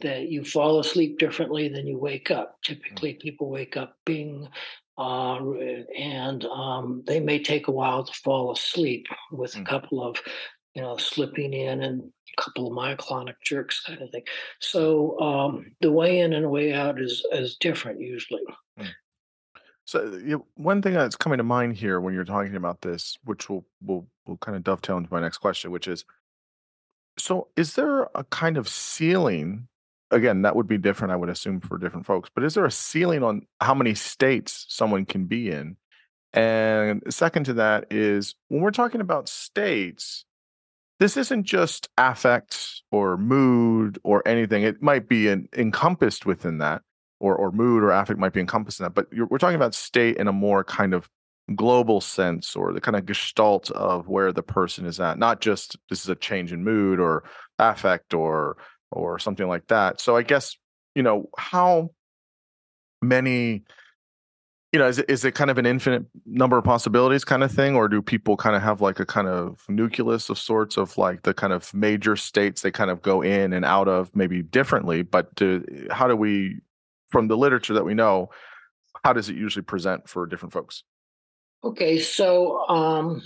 [0.00, 2.58] that you fall asleep differently than you wake up.
[2.62, 3.20] Typically, mm.
[3.20, 4.46] people wake up being
[4.98, 5.40] uh,
[5.96, 9.64] and um, they may take a while to fall asleep with a hmm.
[9.64, 10.16] couple of
[10.78, 14.22] you know slipping in and a couple of myoclonic jerks kind of thing.
[14.60, 18.42] So um, the way in and way out is is different usually.
[18.78, 18.84] Hmm.
[19.84, 23.18] So you know, one thing that's coming to mind here when you're talking about this,
[23.24, 26.04] which will will will kind of dovetail into my next question, which is,
[27.18, 29.66] so is there a kind of ceiling?
[30.12, 32.30] Again, that would be different, I would assume, for different folks.
[32.32, 35.76] But is there a ceiling on how many states someone can be in?
[36.32, 40.24] And second to that is when we're talking about states,
[40.98, 44.62] this isn't just affect or mood or anything.
[44.62, 46.82] It might be an, encompassed within that,
[47.20, 48.94] or or mood or affect might be encompassed in that.
[48.94, 51.08] But we're talking about state in a more kind of
[51.54, 55.18] global sense, or the kind of gestalt of where the person is at.
[55.18, 57.24] Not just this is a change in mood or
[57.58, 58.56] affect or
[58.90, 60.00] or something like that.
[60.00, 60.56] So I guess
[60.94, 61.90] you know how
[63.00, 63.62] many
[64.72, 67.50] you know, is it, is it kind of an infinite number of possibilities kind of
[67.50, 70.96] thing, or do people kind of have like a kind of nucleus of sorts of
[70.98, 74.42] like the kind of major states they kind of go in and out of maybe
[74.42, 75.02] differently?
[75.02, 75.30] But
[75.90, 76.60] how do we,
[77.08, 78.28] from the literature that we know,
[79.04, 80.84] how does it usually present for different folks?
[81.64, 83.22] Okay, so um,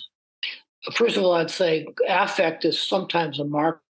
[0.95, 3.83] first of all, I'd say affect is sometimes a mark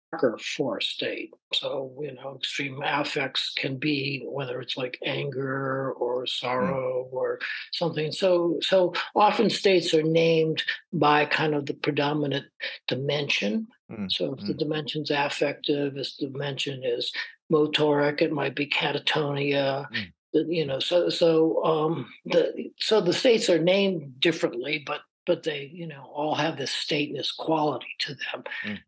[0.57, 1.33] for a state.
[1.55, 6.27] So, you know, extreme affects can be whether it's like anger or hmm.
[6.27, 7.13] sorrow mm.
[7.13, 7.39] or
[7.73, 8.11] something.
[8.13, 12.47] So, so often states are named by kind of the predominant
[12.89, 13.69] dimension.
[13.91, 14.11] Mm.
[14.11, 14.47] So, if mm.
[14.49, 17.13] the dimension's affective, if the dimension is
[17.53, 19.87] motoric, it might be catatonia.
[19.93, 20.03] Hmm.
[20.33, 25.71] You know, so so um, the so the states are named differently, but but they
[25.73, 28.79] you know all have this stateness quality to them mm.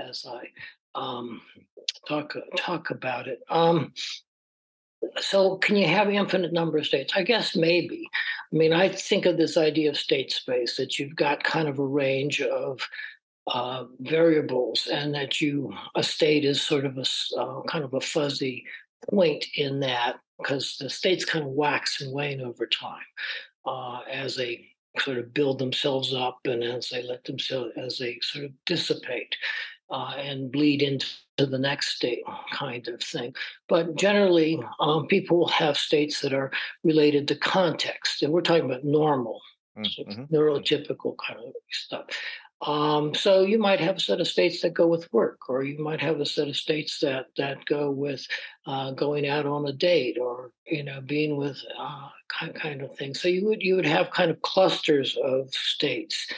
[0.00, 0.48] as i
[0.94, 1.40] um,
[2.06, 3.40] talk talk about it.
[3.48, 3.92] Um,
[5.18, 7.12] so can you have infinite number of states?
[7.16, 8.08] I guess maybe.
[8.52, 11.78] I mean i think of this idea of state space that you've got kind of
[11.78, 12.80] a range of
[13.46, 17.04] uh, variables and that you a state is sort of a
[17.40, 18.64] uh, kind of a fuzzy
[19.10, 23.02] point in that because the states kind of wax and wane over time
[23.66, 24.64] uh, as a
[24.98, 29.36] sort of build themselves up and as they let themselves as they sort of dissipate
[29.90, 31.06] uh, and bleed into
[31.38, 32.22] the next state
[32.52, 33.34] kind of thing.
[33.68, 36.50] But generally um, people have states that are
[36.84, 39.40] related to context and we're talking about normal
[39.76, 40.34] mm-hmm.
[40.34, 42.06] neurotypical kind of stuff
[42.62, 45.82] um, so you might have a set of states that go with work, or you
[45.82, 48.24] might have a set of states that that go with
[48.66, 52.94] uh, going out on a date, or you know, being with uh, kind kind of
[52.96, 53.14] thing.
[53.14, 56.28] So you would you would have kind of clusters of states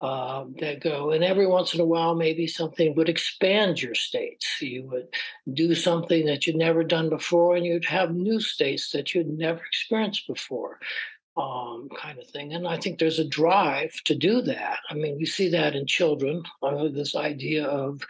[0.00, 4.62] uh, that go, and every once in a while, maybe something would expand your states.
[4.62, 5.08] You would
[5.52, 9.60] do something that you'd never done before, and you'd have new states that you'd never
[9.64, 10.78] experienced before
[11.36, 12.52] um, kind of thing.
[12.52, 14.78] And I think there's a drive to do that.
[14.90, 18.00] I mean, we see that in children, uh, this idea of,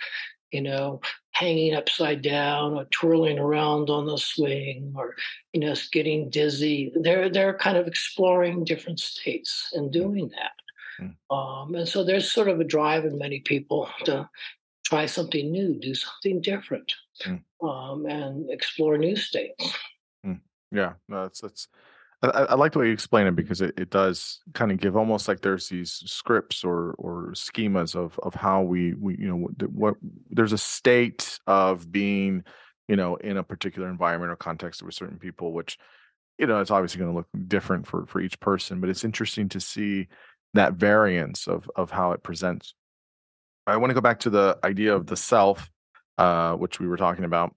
[0.50, 1.00] you know,
[1.30, 5.14] hanging upside down or twirling around on the swing or,
[5.52, 6.92] you know, getting dizzy.
[6.94, 10.52] They're, they're kind of exploring different states and doing that.
[11.00, 11.14] Mm.
[11.30, 14.28] Um, and so there's sort of a drive in many people to
[14.84, 16.92] try something new, do something different,
[17.24, 17.40] mm.
[17.62, 19.74] um, and explore new states.
[20.26, 20.40] Mm.
[20.70, 21.68] Yeah, that's that's
[22.22, 24.96] I, I, like the way you explain it because it, it does kind of give
[24.96, 29.48] almost like there's these scripts or or schemas of of how we we you know
[29.72, 29.96] what,
[30.30, 32.44] there's a state of being
[32.88, 35.78] you know in a particular environment or context with certain people which
[36.38, 39.48] you know it's obviously going to look different for for each person but it's interesting
[39.48, 40.06] to see
[40.54, 42.74] that variance of of how it presents.
[43.66, 45.70] I want to go back to the idea of the self
[46.18, 47.54] uh which we were talking about.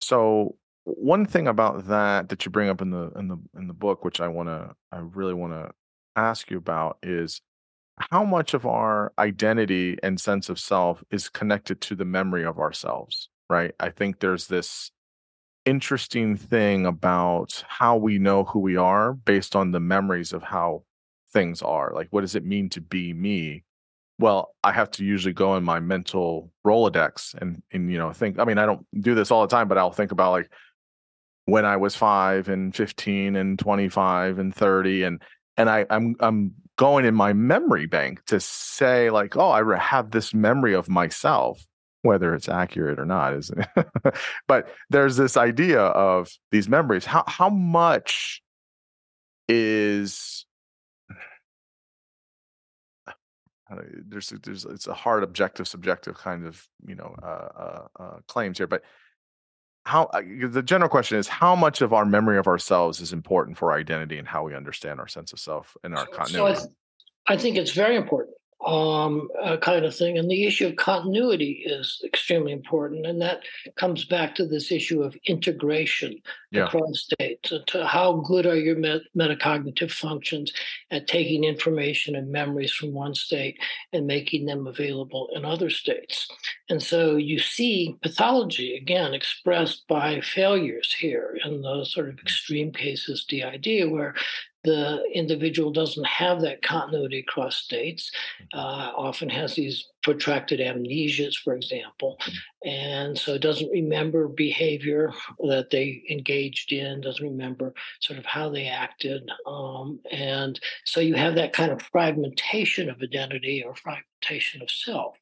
[0.00, 0.56] So
[0.96, 4.04] one thing about that that you bring up in the in the in the book
[4.04, 5.70] which i want to i really want to
[6.16, 7.40] ask you about is
[8.10, 12.58] how much of our identity and sense of self is connected to the memory of
[12.58, 13.74] ourselves right?
[13.80, 14.92] I think there's this
[15.66, 20.84] interesting thing about how we know who we are based on the memories of how
[21.32, 21.92] things are.
[21.94, 23.64] Like what does it mean to be me?
[24.18, 28.38] Well i have to usually go in my mental rolodex and and you know think
[28.38, 30.50] i mean i don't do this all the time but i'll think about like
[31.46, 35.22] when I was five and 15 and 25 and 30 and
[35.56, 40.10] and I, I'm I'm going in my memory bank to say like, oh, I have
[40.10, 41.62] this memory of myself,
[42.00, 44.14] whether it's accurate or not, it?
[44.48, 47.04] but there's this idea of these memories.
[47.04, 48.42] How how much
[49.48, 50.46] is
[54.08, 58.58] there's there's it's a hard objective subjective kind of you know uh, uh, uh, claims
[58.58, 58.82] here, but
[59.90, 63.58] how uh, the general question is how much of our memory of ourselves is important
[63.58, 66.68] for our identity and how we understand our sense of self and our continuity so
[67.26, 70.18] I, I, think it's very important um, uh, kind of thing.
[70.18, 73.06] And the issue of continuity is extremely important.
[73.06, 73.42] And that
[73.76, 76.64] comes back to this issue of integration yeah.
[76.64, 77.52] across states.
[77.68, 80.52] To how good are your met- metacognitive functions
[80.90, 83.58] at taking information and memories from one state
[83.92, 86.28] and making them available in other states?
[86.68, 92.22] And so you see pathology, again, expressed by failures here in the sort of mm.
[92.22, 94.14] extreme cases, DID, where
[94.64, 98.10] the individual doesn't have that continuity across states,
[98.54, 98.58] mm-hmm.
[98.58, 102.68] uh, often has these protracted amnesias, for example, mm-hmm.
[102.68, 105.12] and so doesn't remember behavior
[105.48, 109.28] that they engaged in, doesn't remember sort of how they acted.
[109.46, 113.74] Um, and so you have that kind of fragmentation of identity or
[114.60, 115.16] of self.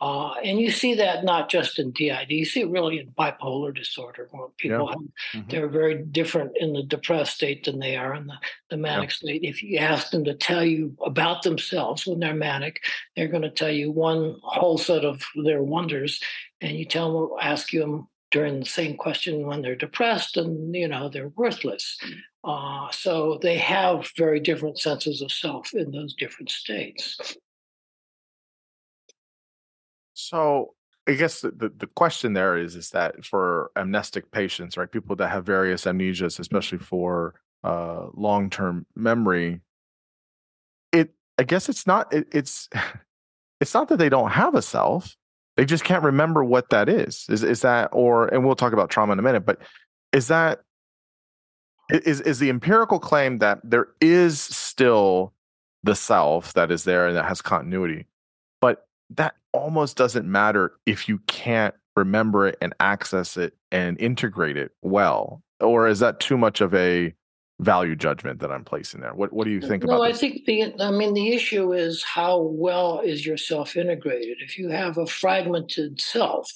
[0.00, 3.72] Uh, and you see that not just in DID, you see it really in bipolar
[3.72, 5.40] disorder, where people have, mm-hmm.
[5.48, 8.34] they're very different in the depressed state than they are in the,
[8.70, 9.44] the manic state.
[9.44, 12.82] If you ask them to tell you about themselves when they're manic,
[13.14, 16.20] they're going to tell you one whole set of their wonders,
[16.60, 20.74] and you tell them, ask you them during the same question when they're depressed, and
[20.74, 21.96] you know they're worthless.
[22.42, 27.36] Uh, so they have very different senses of self in those different states.
[30.28, 30.74] So
[31.08, 35.16] I guess the, the, the, question there is is that for amnestic patients, right, people
[35.16, 39.60] that have various amnesias, especially for uh, long term memory,
[40.92, 42.68] it I guess it's not it, it's
[43.60, 45.16] it's not that they don't have a self,
[45.56, 47.26] they just can't remember what that is.
[47.28, 49.58] Is is that or and we'll talk about trauma in a minute, but
[50.12, 50.60] is that
[51.90, 55.34] is is the empirical claim that there is still
[55.82, 58.06] the self that is there and that has continuity,
[59.16, 64.72] that almost doesn't matter if you can't remember it and access it and integrate it
[64.82, 67.14] well or is that too much of a
[67.60, 69.14] value judgment that I'm placing there.
[69.14, 69.98] What what do you think no, about?
[69.98, 74.38] No, I think the I mean the issue is how well is your self integrated.
[74.40, 76.50] If you have a fragmented self,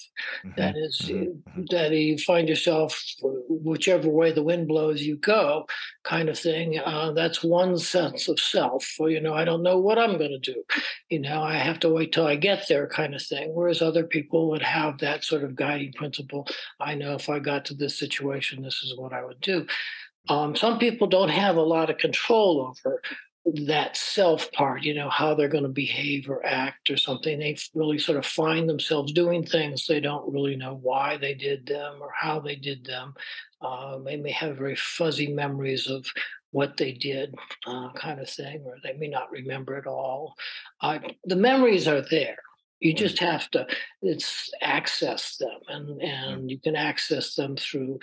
[0.45, 0.61] mm-hmm.
[0.61, 1.65] that is, mm-hmm.
[1.71, 5.67] that you find yourself whichever way the wind blows you go,
[6.03, 6.79] kind of thing.
[6.79, 8.97] Uh, that's one sense of self.
[8.99, 10.63] Well, you know, I don't know what I'm going to do.
[11.09, 13.55] You know, I have to wait till I get there, kind of thing.
[13.55, 16.47] Whereas other people would have that sort of guiding principle.
[16.81, 19.67] I know if I got to this situation, this is what I would do.
[20.29, 23.01] Um, some people don't have a lot of control over
[23.67, 27.39] that self part, you know, how they're going to behave or act or something.
[27.39, 31.67] They really sort of find themselves doing things they don't really know why they did
[31.67, 33.15] them or how they did them.
[33.61, 36.07] Uh, they may have very fuzzy memories of
[36.51, 37.35] what they did,
[37.67, 40.35] uh, kind of thing, or they may not remember at all.
[40.81, 42.39] Uh, the memories are there.
[42.81, 43.67] You just have to
[44.03, 48.01] it's access them, and and you can access them through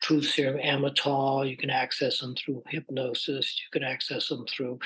[0.00, 1.48] truth serum amytal.
[1.48, 3.60] You can access them through hypnosis.
[3.60, 4.78] You can access them through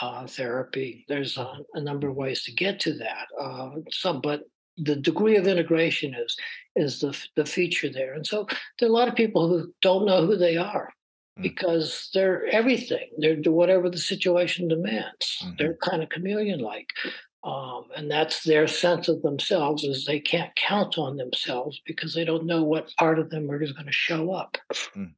[0.00, 1.04] uh, therapy.
[1.08, 3.26] There's a, a, number of ways to get to that.
[3.40, 4.42] Uh, some, but
[4.76, 6.36] the degree of integration is
[6.74, 8.12] is the the feature there.
[8.12, 8.46] And so
[8.78, 10.92] there are a lot of people who don't know who they are
[11.38, 11.42] mm.
[11.42, 13.08] because they're everything.
[13.18, 15.38] They're whatever the situation demands.
[15.42, 15.52] Mm-hmm.
[15.58, 16.90] They're kind of chameleon like.
[17.44, 22.24] Um, and that's their sense of themselves is they can't count on themselves because they
[22.24, 24.58] don't know what part of them is going to show up.
[24.72, 25.12] Mm-hmm.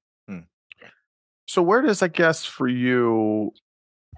[1.48, 3.52] So where does I guess for you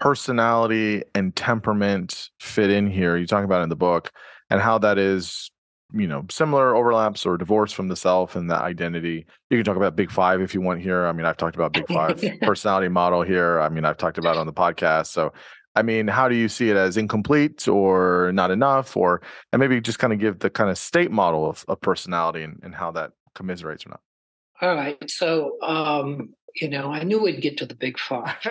[0.00, 3.16] personality and temperament fit in here?
[3.16, 4.10] You talk about in the book
[4.50, 5.48] and how that is,
[5.92, 9.26] you know, similar overlaps or divorce from the self and the identity.
[9.48, 11.06] You can talk about Big Five if you want here.
[11.06, 13.60] I mean, I've talked about Big Five personality model here.
[13.60, 15.06] I mean, I've talked about on the podcast.
[15.06, 15.32] So
[15.76, 18.96] I mean, how do you see it as incomplete or not enough?
[18.96, 22.42] Or and maybe just kind of give the kind of state model of, of personality
[22.42, 24.00] and, and how that commiserates or not.
[24.60, 24.98] All right.
[25.08, 28.36] So um, you know, I knew we'd get to the big five.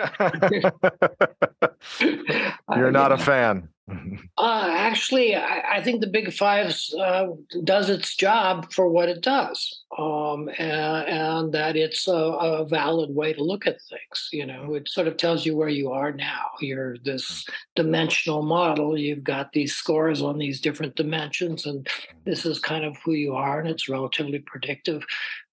[2.76, 3.68] You're not a fan.
[4.38, 7.26] Uh, actually, I, I, think the Big Five uh,
[7.62, 13.14] does its job for what it does, um, and, and, that it's a, a, valid
[13.14, 14.28] way to look at things.
[14.32, 16.46] You know, it sort of tells you where you are now.
[16.60, 17.44] You're this
[17.76, 18.96] dimensional model.
[18.96, 21.86] You've got these scores on these different dimensions, and
[22.24, 25.04] this is kind of who you are, and it's relatively predictive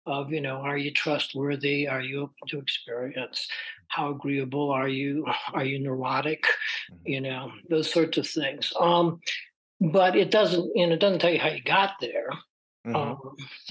[0.06, 3.48] of you know are you trustworthy are you open to experience
[3.88, 6.96] how agreeable are you are you neurotic mm-hmm.
[7.06, 9.20] you know those sorts of things um
[9.80, 12.30] but it doesn't you know it doesn't tell you how you got there
[12.86, 12.96] mm-hmm.
[12.96, 13.18] Um,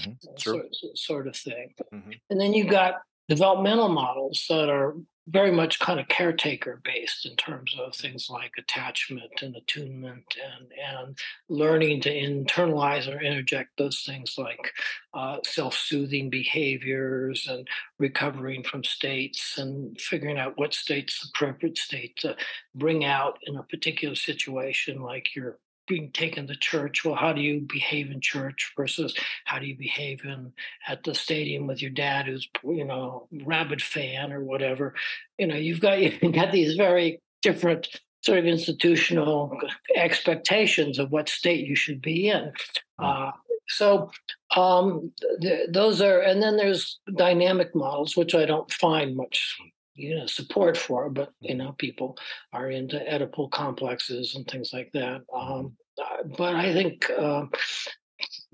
[0.01, 0.11] mm-hmm.
[0.37, 2.11] Sort, sort, of thing mm-hmm.
[2.29, 2.95] and then you've got
[3.29, 4.95] developmental models that are
[5.27, 10.67] very much kind of caretaker based in terms of things like attachment and attunement and,
[10.71, 11.17] and
[11.49, 14.71] learning to internalize or interject those things like
[15.13, 17.67] uh, self-soothing behaviors and
[17.99, 22.35] recovering from states and figuring out what state's the appropriate state to
[22.73, 25.57] bring out in a particular situation like you're
[25.87, 29.15] being taken to church well how do you behave in church versus
[29.45, 30.51] how do you behave in
[30.87, 34.93] at the stadium with your dad who's you know rabid fan or whatever
[35.37, 37.87] you know you've got you've got these very different
[38.21, 39.57] sort of institutional
[39.95, 42.51] expectations of what state you should be in
[42.99, 43.05] hmm.
[43.05, 43.31] uh,
[43.69, 44.09] so
[44.55, 45.11] um,
[45.41, 49.57] th- those are and then there's dynamic models which i don't find much
[49.97, 52.17] you know support for but you know people
[52.53, 57.45] are into oedipal complexes and things like that um, uh, but i think uh,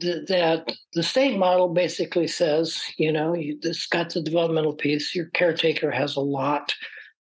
[0.02, 5.14] th- that the state model basically says you know you, this got the developmental piece
[5.14, 6.74] your caretaker has a lot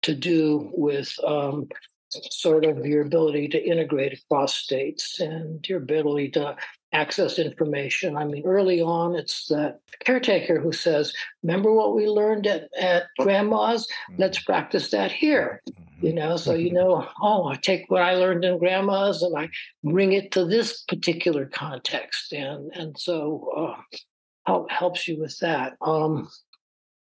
[0.01, 1.67] to do with um,
[2.09, 6.55] sort of your ability to integrate across states and your ability to
[6.93, 8.15] access information.
[8.15, 11.13] I mean, early on, it's the caretaker who says,
[11.43, 13.87] Remember what we learned at, at grandma's?
[14.17, 15.61] Let's practice that here.
[16.01, 19.49] You know, so you know, oh, I take what I learned in grandma's and I
[19.83, 22.33] bring it to this particular context.
[22.33, 23.97] And and so uh,
[24.45, 26.29] help, helps you with that um,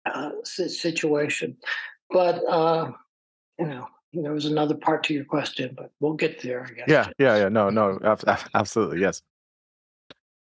[0.05, 1.57] uh, situation.
[2.09, 2.91] But, uh,
[3.57, 6.67] you know, there was another part to your question, but we'll get there.
[6.69, 6.85] I guess.
[6.87, 7.49] Yeah, yeah, yeah.
[7.49, 7.99] No, no,
[8.53, 9.21] absolutely, yes.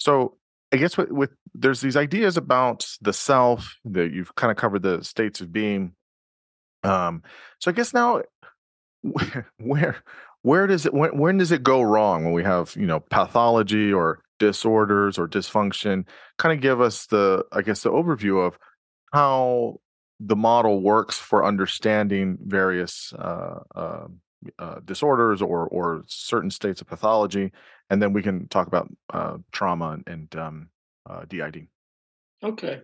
[0.05, 0.37] So
[0.71, 4.83] I guess with, with there's these ideas about the self that you've kind of covered
[4.83, 5.93] the states of being.
[6.83, 7.23] Um,
[7.59, 8.21] so I guess now,
[9.57, 9.97] where
[10.43, 13.91] where does it when when does it go wrong when we have you know pathology
[13.91, 16.05] or disorders or dysfunction?
[16.37, 18.59] Kind of give us the I guess the overview of
[19.11, 19.79] how
[20.19, 24.07] the model works for understanding various uh, uh,
[24.59, 27.51] uh, disorders or or certain states of pathology,
[27.89, 30.69] and then we can talk about uh, trauma and um,
[31.09, 31.67] uh, DID.
[32.43, 32.81] Okay,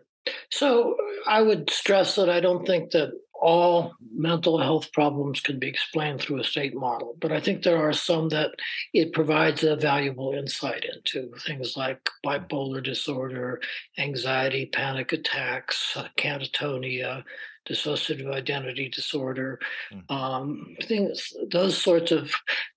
[0.50, 0.96] So
[1.28, 6.22] I would stress that I don't think that all mental health problems can be explained
[6.22, 8.52] through a state model, but I think there are some that
[8.94, 13.60] it provides a valuable insight into things like bipolar disorder,
[13.98, 17.24] anxiety, panic attacks, uh, catatonia,
[17.70, 19.60] dissociative identity disorder,
[19.94, 20.12] mm.
[20.12, 22.32] um, things, those sorts of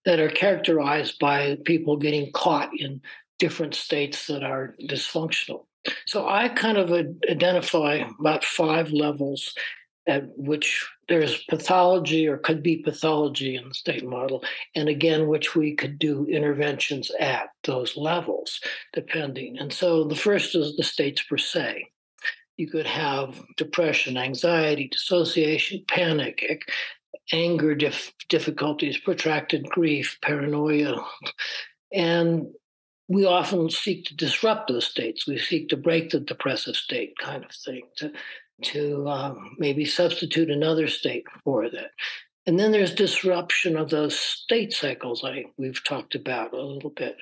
[0.05, 3.01] that are characterized by people getting caught in
[3.39, 5.67] different states that are dysfunctional.
[6.07, 9.55] So I kind of identify about five levels
[10.07, 14.43] at which there's pathology or could be pathology in the state model,
[14.75, 18.61] and again, which we could do interventions at those levels,
[18.93, 19.59] depending.
[19.59, 21.87] And so the first is the states per se.
[22.57, 26.71] You could have depression, anxiety, dissociation, panic,
[27.33, 31.05] anger dif- difficulties, protracted grief, paranoia.
[31.93, 32.47] And
[33.09, 35.27] we often seek to disrupt those states.
[35.27, 38.13] We seek to break the depressive state, kind of thing, to
[38.63, 41.91] to um, maybe substitute another state for that.
[42.47, 47.17] And then there's disruption of those state cycles I we've talked about a little bit,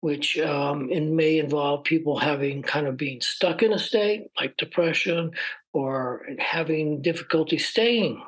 [0.00, 4.56] which um, it may involve people having kind of being stuck in a state like
[4.56, 5.32] depression
[5.72, 8.22] or having difficulty staying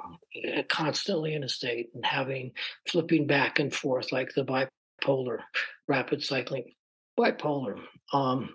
[0.56, 2.52] uh, constantly in a state and having
[2.88, 5.38] flipping back and forth like the bipolar
[5.86, 6.72] rapid cycling
[7.18, 7.80] bipolar
[8.12, 8.54] um,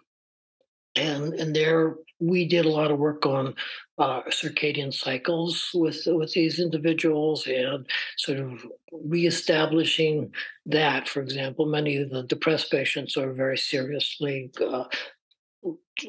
[0.96, 3.56] and and there we did a lot of work on
[3.98, 7.88] uh, circadian cycles with with these individuals and
[8.18, 10.34] sort of reestablishing
[10.66, 11.08] that.
[11.08, 14.86] For example, many of the depressed patients are very seriously uh,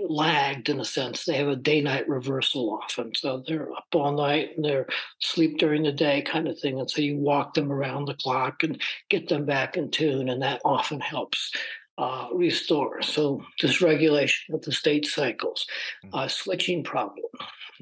[0.09, 1.24] lagged in a sense.
[1.24, 3.14] They have a day night reversal often.
[3.14, 4.87] So they're up all night and they're
[5.20, 6.78] sleep during the day kind of thing.
[6.78, 10.28] And so you walk them around the clock and get them back in tune.
[10.28, 11.53] And that often helps
[11.99, 13.03] uh, restore.
[13.03, 15.66] So dysregulation of the state cycles,
[16.05, 16.11] mm.
[16.12, 17.26] uh, switching problem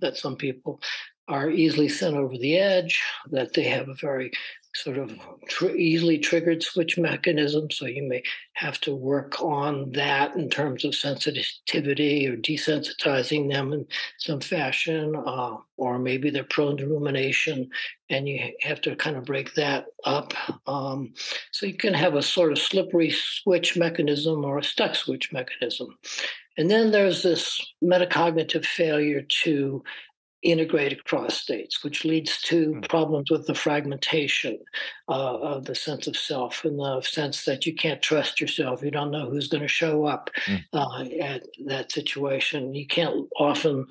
[0.01, 0.81] that some people
[1.29, 4.31] are easily sent over the edge, that they have a very
[4.75, 5.16] sort of
[5.49, 7.70] tr- easily triggered switch mechanism.
[7.70, 8.22] So you may
[8.55, 13.87] have to work on that in terms of sensitivity or desensitizing them in
[14.18, 17.70] some fashion, uh, or maybe they're prone to rumination
[18.11, 20.35] and you have to kind of break that up.
[20.66, 21.14] Um,
[21.53, 25.97] so you can have a sort of slippery switch mechanism or a stuck switch mechanism.
[26.57, 29.83] And then there's this metacognitive failure to
[30.45, 32.89] integrate across states, which leads to mm.
[32.89, 34.59] problems with the fragmentation
[35.09, 38.83] uh, of the sense of self and the sense that you can't trust yourself.
[38.83, 40.63] You don't know who's going to show up mm.
[40.73, 42.75] uh, at that situation.
[42.75, 43.87] You can't often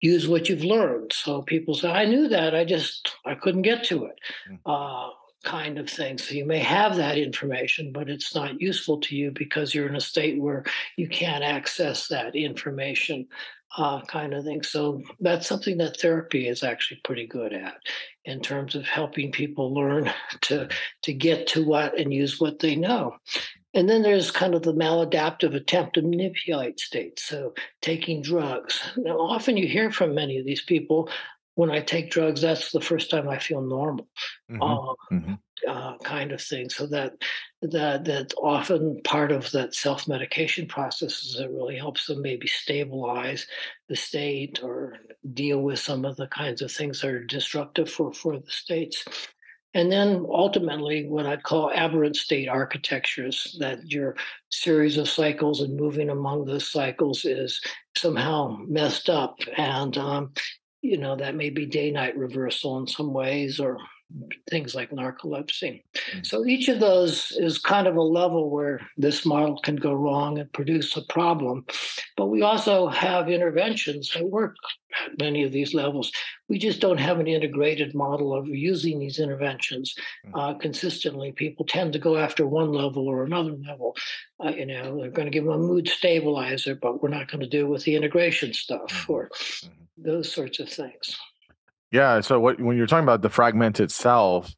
[0.00, 1.12] use what you've learned.
[1.12, 4.18] So people say, I knew that, I just, I couldn't get to it.
[4.50, 4.58] Mm.
[4.64, 5.10] Uh,
[5.44, 6.18] kind of thing.
[6.18, 9.96] So you may have that information, but it's not useful to you because you're in
[9.96, 10.64] a state where
[10.96, 13.28] you can't access that information
[13.76, 14.62] uh, kind of thing.
[14.62, 17.76] So that's something that therapy is actually pretty good at
[18.24, 20.10] in terms of helping people learn
[20.42, 20.68] to
[21.02, 23.16] to get to what and use what they know.
[23.74, 27.24] And then there's kind of the maladaptive attempt to manipulate states.
[27.24, 28.80] So taking drugs.
[28.96, 31.10] Now, often you hear from many of these people,
[31.54, 34.06] when I take drugs, that's the first time I feel normal,
[34.50, 34.62] mm-hmm.
[34.62, 35.34] Uh, mm-hmm.
[35.66, 36.68] Uh, kind of thing.
[36.68, 37.14] So that
[37.62, 43.46] that that often part of that self medication process is really helps them maybe stabilize
[43.88, 44.98] the state or
[45.34, 49.04] deal with some of the kinds of things that are disruptive for for the states.
[49.74, 54.16] And then ultimately, what I'd call aberrant state architectures, that your
[54.50, 57.60] series of cycles and moving among those cycles is
[57.96, 59.38] somehow messed up.
[59.56, 60.32] And um,
[60.82, 63.78] you know, that may be day night reversal in some ways or
[64.48, 65.82] things like narcolepsy.
[65.94, 66.22] Mm-hmm.
[66.22, 70.38] So each of those is kind of a level where this model can go wrong
[70.38, 71.66] and produce a problem.
[72.16, 74.56] But we also have interventions that work
[75.04, 76.10] at many of these levels.
[76.48, 79.94] We just don't have an integrated model of using these interventions
[80.26, 80.30] mm.
[80.34, 81.32] uh, consistently.
[81.32, 83.94] People tend to go after one level or another level.
[84.42, 87.40] Uh, you know, they're going to give them a mood stabilizer, but we're not going
[87.40, 89.12] to deal with the integration stuff mm-hmm.
[89.12, 91.16] or mm-hmm those sorts of things.
[91.90, 92.20] Yeah.
[92.20, 94.54] So what, when you're talking about the fragmented self,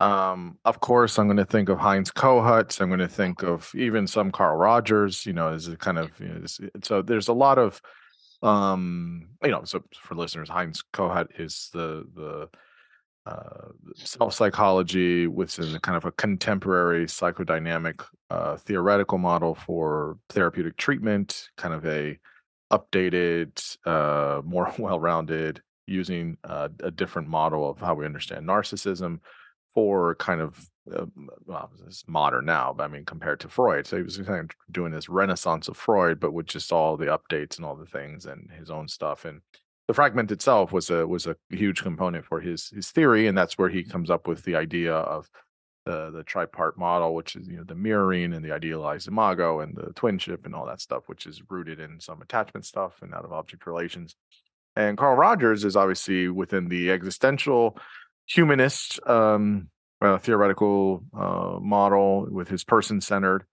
[0.00, 2.80] um, of course, I'm going to think of Heinz Kohut.
[2.80, 5.24] I'm going to think of even some Carl Rogers.
[5.24, 6.46] You know, as a kind of you know,
[6.82, 7.00] so.
[7.00, 7.80] There's a lot of,
[8.42, 12.48] um, you know, so for listeners, Heinz Kohut is the the
[13.26, 20.76] uh, self psychology within the kind of a contemporary psychodynamic uh, theoretical model for therapeutic
[20.76, 22.18] treatment, kind of a
[22.70, 29.20] updated, uh, more well-rounded, using uh, a different model of how we understand narcissism
[29.74, 31.06] for kind of uh,
[31.46, 33.86] well, it's modern now, but I mean compared to Freud.
[33.86, 37.06] So he was kind of doing this renaissance of Freud, but with just all the
[37.06, 39.24] updates and all the things and his own stuff.
[39.24, 39.40] And
[39.88, 43.58] the fragmented self was a was a huge component for his his theory, and that's
[43.58, 45.28] where he comes up with the idea of
[45.86, 49.74] the the tripart model, which is you know the mirroring and the idealized imago and
[49.76, 53.24] the twinship and all that stuff, which is rooted in some attachment stuff and out
[53.24, 54.16] of object relations.
[54.76, 57.78] And Carl Rogers is obviously within the existential
[58.26, 59.68] humanist um,
[60.00, 63.44] uh, theoretical uh, model with his person centered.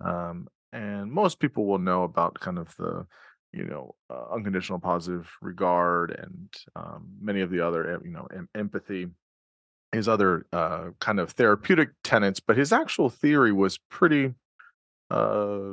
[0.00, 3.06] Um, and most people will know about kind of the
[3.52, 8.48] you know uh, unconditional positive regard and um, many of the other you know em-
[8.54, 9.08] empathy
[9.92, 14.34] his other uh, kind of therapeutic tenets, but his actual theory was pretty
[15.10, 15.72] uh,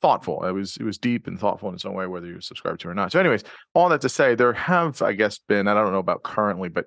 [0.00, 0.44] thoughtful.
[0.44, 2.88] It was it was deep and thoughtful in its own way, whether you subscribe to
[2.88, 3.12] it or not.
[3.12, 3.44] So, anyways,
[3.74, 6.86] all that to say, there have, I guess, been I don't know about currently, but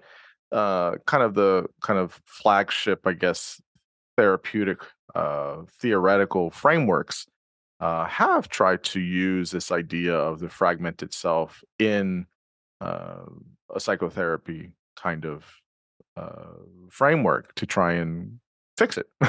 [0.51, 3.61] uh, kind of the kind of flagship, I guess,
[4.17, 4.79] therapeutic
[5.15, 7.25] uh, theoretical frameworks
[7.79, 12.25] uh, have tried to use this idea of the fragmented self in
[12.81, 13.25] uh,
[13.73, 15.45] a psychotherapy kind of
[16.15, 16.53] uh,
[16.89, 18.39] framework to try and
[18.77, 19.07] fix it,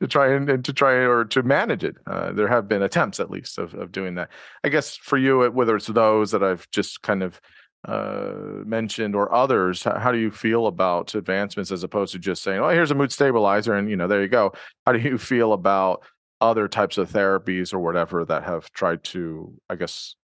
[0.00, 1.96] to try and, and, to try or to manage it.
[2.06, 4.30] Uh, there have been attempts, at least, of, of doing that.
[4.64, 7.40] I guess for you, whether it's those that I've just kind of
[7.86, 12.60] uh, mentioned or others, how, do you feel about advancements as opposed to just saying,
[12.60, 14.52] "Oh, here's a mood stabilizer," and you know, there you go.
[14.86, 16.04] How do you feel about
[16.40, 20.16] other types of therapies or whatever that have tried to, I guess,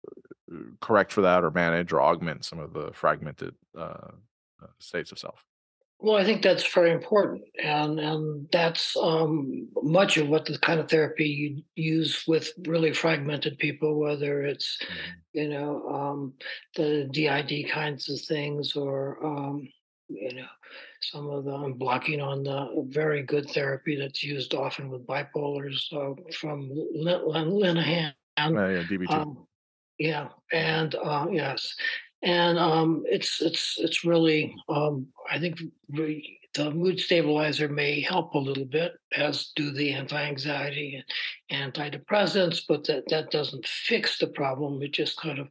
[0.81, 4.13] correct for that or manage or augment some of the fragmented uh,
[4.63, 5.45] uh states of self?
[5.99, 10.79] Well, I think that's very important, and and that's um, much of what the kind
[10.79, 15.11] of therapy you use with really fragmented people, whether it's mm-hmm.
[15.33, 16.35] you know um,
[16.77, 19.69] the DID kinds of things or um,
[20.09, 20.47] you know
[21.01, 26.15] some of the blocking on the very good therapy that's used often with bipolars uh,
[26.39, 28.13] from Linehan.
[28.39, 29.11] Oh, yeah, DBT.
[29.11, 29.47] Um,
[29.99, 31.75] yeah, and uh, yes,
[32.23, 35.61] and um, it's it's it's really um, I think
[35.91, 41.05] really the mood stabilizer may help a little bit, as do the anti-anxiety
[41.51, 44.83] and antidepressants, but that that doesn't fix the problem.
[44.83, 45.49] It just kind of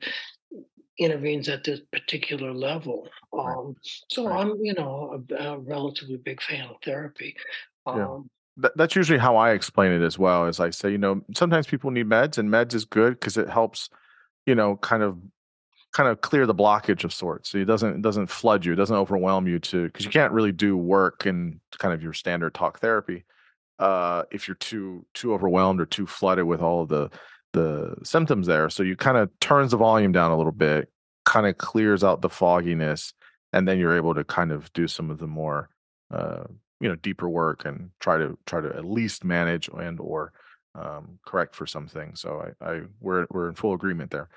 [0.97, 3.07] intervenes at this particular level.
[3.37, 3.75] Um,
[4.09, 4.41] so right.
[4.41, 7.35] I'm, you know, a, a, relatively big fan of therapy.
[7.85, 8.69] Um, yeah.
[8.75, 10.45] that's usually how I explain it as well.
[10.45, 13.49] As I say, you know, sometimes people need meds, and meds is good because it
[13.49, 13.89] helps,
[14.45, 15.17] you know, kind of
[15.95, 17.49] kind of clear the blockage of sorts.
[17.49, 20.33] So it doesn't it doesn't flood you, it doesn't overwhelm you to because you can't
[20.33, 23.23] really do work in kind of your standard talk therapy
[23.79, 27.09] uh, if you're too too overwhelmed or too flooded with all of the
[27.53, 28.69] the symptoms there.
[28.69, 30.91] So you kind of turns the volume down a little bit,
[31.23, 33.13] kind of clears out the fogginess,
[33.53, 35.69] and then you're able to kind of do some of the more
[36.13, 36.43] uh,
[36.81, 40.33] you know deeper work and try to try to at least manage and or
[40.75, 42.19] um, correct for some things.
[42.19, 44.27] So I, I we're we're in full agreement there.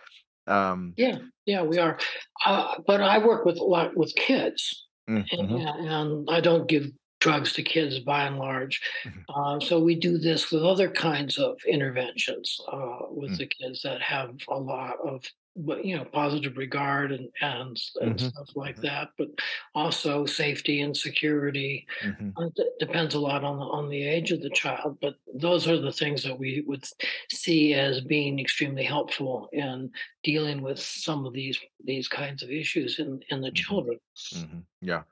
[0.49, 1.99] Um, yeah, yeah, we are.
[2.44, 5.38] Uh, but I work with a lot with kids, mm-hmm.
[5.38, 6.86] and, and, I don't give
[7.20, 8.80] drugs to kids by and large.
[9.05, 9.20] Mm-hmm.
[9.34, 13.36] Uh, so we do this with other kinds of interventions uh, with mm-hmm.
[13.38, 15.24] the kids that have a lot of
[15.59, 18.28] but you know positive regard and and, and mm-hmm.
[18.28, 18.86] stuff like mm-hmm.
[18.86, 19.28] that but
[19.74, 22.30] also safety and security mm-hmm.
[22.36, 22.48] uh,
[22.78, 25.92] depends a lot on the on the age of the child but those are the
[25.92, 26.84] things that we would
[27.30, 29.90] see as being extremely helpful in
[30.22, 33.54] dealing with some of these these kinds of issues in in the mm-hmm.
[33.54, 33.98] children
[34.34, 34.59] mm-hmm.
[34.80, 35.02] yeah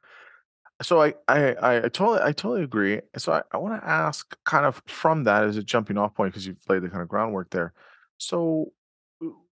[0.83, 3.01] so I, I I totally I totally agree.
[3.17, 6.35] So I, I want to ask kind of from that as a jumping off point
[6.35, 7.73] because you've laid the kind of groundwork there.
[8.19, 8.73] So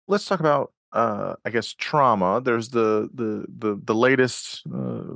[0.08, 2.42] let's talk about uh, I guess trauma.
[2.42, 5.16] There's the the the the latest uh,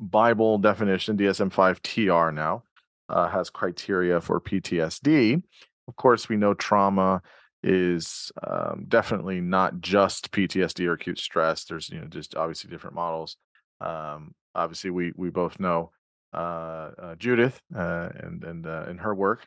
[0.00, 2.64] Bible definition, DSM-5 TR now
[3.08, 5.42] uh, has criteria for PTSD.
[5.86, 7.22] Of course, we know trauma
[7.62, 11.64] is um, definitely not just PTSD or acute stress.
[11.64, 13.36] There's you know just obviously different models.
[13.80, 15.92] Um, obviously, we we both know
[16.34, 19.46] uh, uh, Judith uh, and and in her work.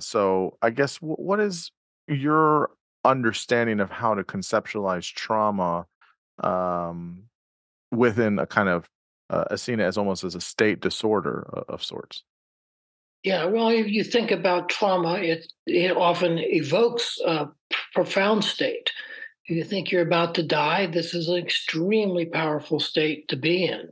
[0.00, 1.72] so I guess w- what is
[2.06, 2.70] your
[3.04, 5.86] understanding of how to conceptualize trauma
[6.42, 7.24] um,
[7.90, 8.88] within a kind of
[9.30, 12.24] uh, seen as almost as a state disorder of, of sorts.
[13.22, 17.48] Yeah, well, if you think about trauma, it it often evokes a
[17.94, 18.90] profound state.
[19.44, 23.64] If you think you're about to die, this is an extremely powerful state to be
[23.64, 23.90] in.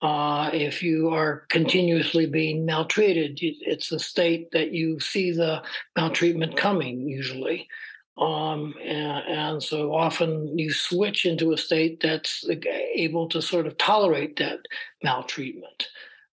[0.00, 5.62] Uh, if you are continuously being maltreated, it's a state that you see the
[5.96, 7.68] maltreatment coming usually.
[8.16, 12.48] Um, and, and, so often you switch into a state that's
[12.94, 14.60] able to sort of tolerate that
[15.02, 15.88] maltreatment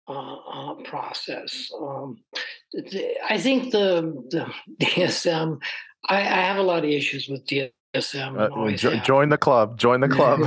[0.09, 1.71] uh, uh, process.
[1.79, 2.17] Um,
[3.29, 4.51] I think the, the
[4.85, 5.59] DSM,
[6.07, 7.71] I, I, have a lot of issues with DSM.
[7.95, 9.77] Uh, jo- join the club.
[9.77, 10.39] Join the club.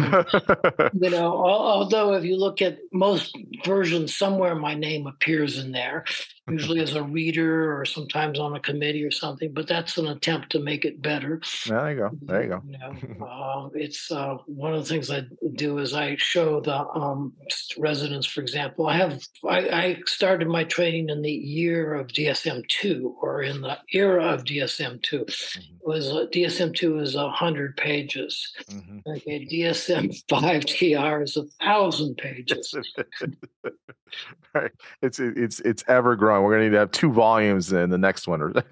[1.01, 6.05] you know, although if you look at most versions, somewhere my name appears in there,
[6.49, 9.53] usually as a reader or sometimes on a committee or something.
[9.53, 11.41] But that's an attempt to make it better.
[11.67, 12.11] There you go.
[12.23, 12.63] There you go.
[12.67, 15.23] You know, uh, it's uh, one of the things I
[15.55, 17.33] do is I show the um,
[17.79, 18.87] residents, for example.
[18.87, 23.61] I have I, I started my training in the year of DSM two or in
[23.61, 25.61] the era of DSM 2 mm-hmm.
[25.83, 28.53] was uh, DSM two is a hundred pages.
[28.71, 28.99] Mm-hmm.
[29.07, 32.75] Okay, DSM five TR is a thousand pages.
[34.55, 34.73] right.
[35.03, 36.32] It's it's it's ever growing.
[36.41, 38.55] We're going to need to have two volumes in the next one.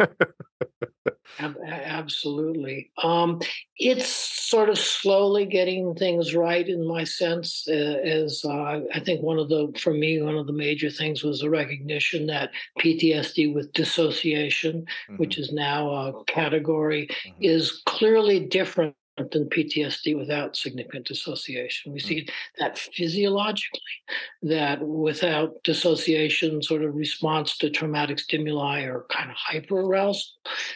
[1.41, 2.91] Absolutely.
[3.03, 3.41] Um,
[3.77, 7.67] it's sort of slowly getting things right in my sense.
[7.69, 11.23] Uh, as uh, I think one of the, for me, one of the major things
[11.23, 12.51] was the recognition that
[12.81, 15.17] PTSD with dissociation, mm-hmm.
[15.17, 17.43] which is now a category, mm-hmm.
[17.43, 18.95] is clearly different
[19.31, 21.93] than PTSD without significant dissociation.
[21.93, 22.31] We see mm.
[22.59, 23.81] that physiologically,
[24.43, 30.31] that without dissociation, sort of response to traumatic stimuli are kind of hyper arousal,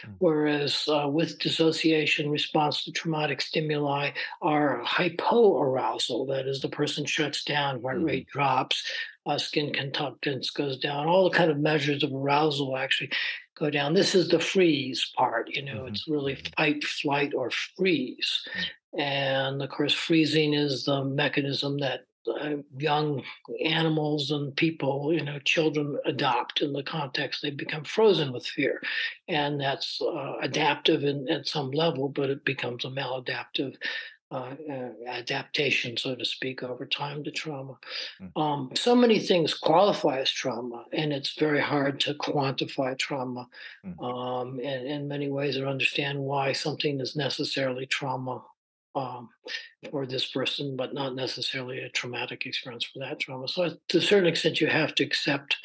[0.05, 0.15] mm.
[0.19, 6.25] whereas uh, with dissociation, response to traumatic stimuli are hypo arousal.
[6.25, 8.31] That is, the person shuts down, heart rate mm.
[8.31, 8.83] drops,
[9.25, 13.09] uh, skin conductance goes down, all the kind of measures of arousal actually
[13.57, 13.93] go down.
[13.93, 15.87] This is the freeze part, you know, mm-hmm.
[15.87, 16.53] it's really mm-hmm.
[16.57, 18.41] fight, flight, or freeze.
[18.49, 18.99] Mm-hmm.
[18.99, 23.21] And of course, freezing is the mechanism that uh, young
[23.63, 27.41] animals and people, you know, children adopt in the context.
[27.41, 28.81] They become frozen with fear.
[29.27, 33.75] And that's uh, adaptive in, at some level, but it becomes a maladaptive
[34.35, 37.77] uh, uh, adaptation, so to speak, over time to trauma.
[38.21, 38.41] Mm.
[38.41, 43.47] Um, so many things qualify as trauma, and it's very hard to quantify trauma
[43.85, 44.03] mm.
[44.03, 48.43] um, in, in many ways or understand why something is necessarily trauma
[48.93, 49.29] um,
[49.89, 53.47] for this person, but not necessarily a traumatic experience for that trauma.
[53.47, 55.57] So, to a certain extent, you have to accept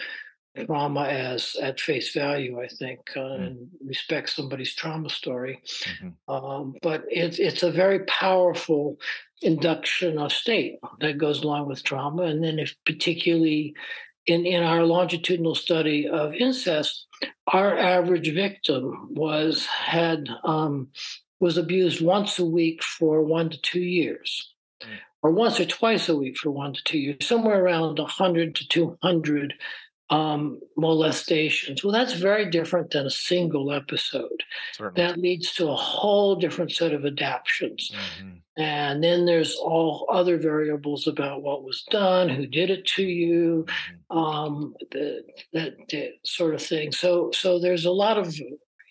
[0.67, 5.63] trauma as at face value, I think, uh, mm and respect somebody's trauma story.
[5.85, 6.33] Mm-hmm.
[6.33, 8.99] Um, but it's it's a very powerful
[9.43, 12.25] induction of state that goes along with trauma.
[12.25, 13.75] And then, if particularly
[14.27, 17.07] in, in our longitudinal study of incest,
[17.47, 20.89] our average victim was had um,
[21.41, 24.53] was abused once a week for one to two years.
[24.83, 24.99] Mm.
[25.23, 28.69] Or once or twice a week for one to two years, somewhere around 100 to
[28.69, 29.55] 200
[30.11, 31.85] um, molestations.
[31.85, 34.43] Well, that's very different than a single episode.
[34.73, 35.03] Certainly.
[35.03, 37.93] That leads to a whole different set of adaptations.
[37.95, 38.63] Mm-hmm.
[38.63, 43.67] And then there's all other variables about what was done, who did it to you,
[44.11, 44.19] mm-hmm.
[44.19, 46.91] um, the, that, that sort of thing.
[46.91, 48.37] So, so there's a lot of,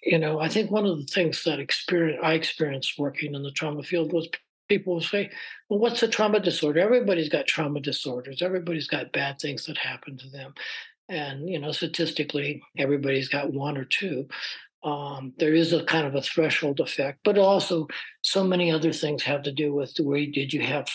[0.04, 3.52] you know, I think one of the things that experience I experienced working in the
[3.52, 4.30] trauma field was
[4.70, 5.30] people will say,
[5.68, 6.80] well, what's a trauma disorder?
[6.80, 8.42] Everybody's got trauma disorders.
[8.42, 10.54] Everybody's got bad things that happen to them
[11.10, 14.28] and you know statistically everybody's got one or two
[14.84, 17.88] um, there is a kind of a threshold effect but also
[18.22, 20.88] so many other things have to do with the way did you have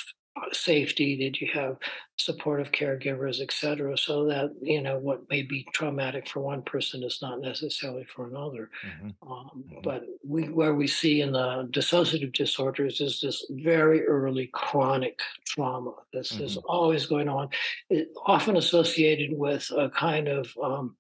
[0.52, 1.16] safety?
[1.16, 1.76] Did you have
[2.16, 3.96] supportive caregivers, et cetera?
[3.96, 8.26] So that, you know, what may be traumatic for one person is not necessarily for
[8.26, 8.70] another.
[8.86, 9.32] Mm-hmm.
[9.32, 9.80] Um, mm-hmm.
[9.82, 15.94] But we, where we see in the dissociative disorders is this very early chronic trauma.
[16.12, 16.44] This mm-hmm.
[16.44, 17.48] is always going on,
[17.90, 20.96] it, often associated with a kind of, um,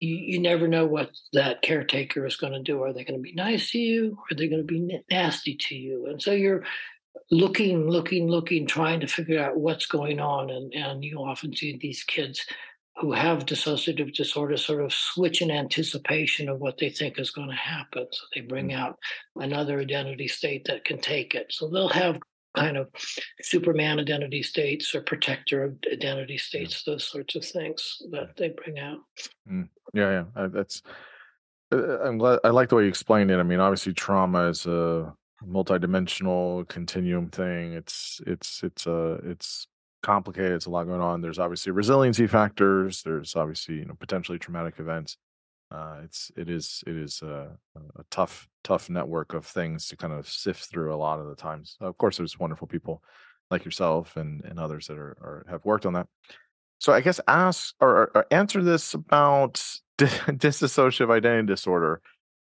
[0.00, 2.82] you, you, never know what that caretaker is going to do.
[2.82, 4.18] Are they going to be nice to you?
[4.30, 6.06] Are they going to be nasty to you?
[6.06, 6.64] And so you're
[7.30, 10.50] looking, looking, looking, trying to figure out what's going on.
[10.50, 12.44] And, and you often see these kids
[12.96, 17.48] who have dissociative disorder sort of switch in anticipation of what they think is going
[17.48, 18.06] to happen.
[18.10, 18.80] So they bring mm-hmm.
[18.80, 18.98] out
[19.36, 21.46] another identity state that can take it.
[21.50, 22.18] So they'll have
[22.54, 22.88] kind of
[23.40, 28.98] Superman identity states or protector identity states, those sorts of things that they bring out.
[29.50, 29.68] Mm.
[29.94, 30.82] Yeah, yeah, that's.
[31.72, 32.40] Uh, I'm glad.
[32.44, 33.38] I like the way you explained it.
[33.38, 35.14] I mean, obviously, trauma is a
[35.48, 37.72] multidimensional continuum thing.
[37.72, 39.66] It's it's it's uh it's
[40.02, 40.52] complicated.
[40.52, 41.20] It's a lot going on.
[41.20, 43.02] There's obviously resiliency factors.
[43.02, 45.16] There's obviously you know potentially traumatic events.
[45.70, 47.56] Uh, it's it is it is a,
[47.96, 51.34] a, tough tough network of things to kind of sift through a lot of the
[51.34, 51.78] times.
[51.80, 53.02] Of course, there's wonderful people
[53.50, 56.08] like yourself and and others that are, are have worked on that.
[56.78, 59.54] So I guess ask or, or answer this about
[59.98, 62.02] dissociative identity disorder.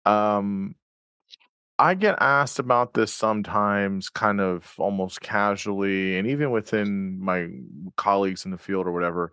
[0.04, 0.76] Um,
[1.78, 7.48] I get asked about this sometimes, kind of almost casually, and even within my
[7.96, 9.32] colleagues in the field or whatever.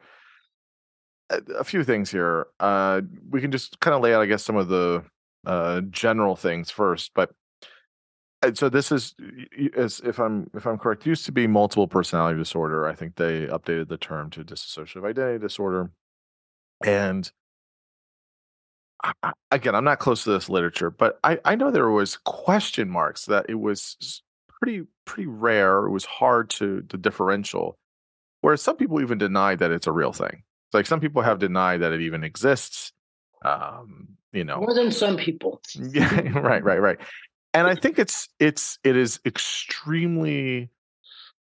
[1.32, 2.48] A, a few things here.
[2.60, 5.04] Uh, we can just kind of lay out, I guess, some of the
[5.46, 7.12] uh, general things first.
[7.16, 7.32] But
[8.54, 12.93] so this is if i'm if i'm correct used to be multiple personality disorder i
[12.93, 15.89] think they updated the term to dissociative identity disorder
[16.86, 17.32] and
[19.24, 22.89] I, again i'm not close to this literature but I, I know there was question
[22.89, 27.78] marks that it was pretty pretty rare it was hard to the differential
[28.41, 31.39] whereas some people even deny that it's a real thing It's like some people have
[31.39, 32.91] denied that it even exists
[33.43, 36.99] um you know more than some people yeah right right right
[37.56, 40.70] and I think it's it's it is extremely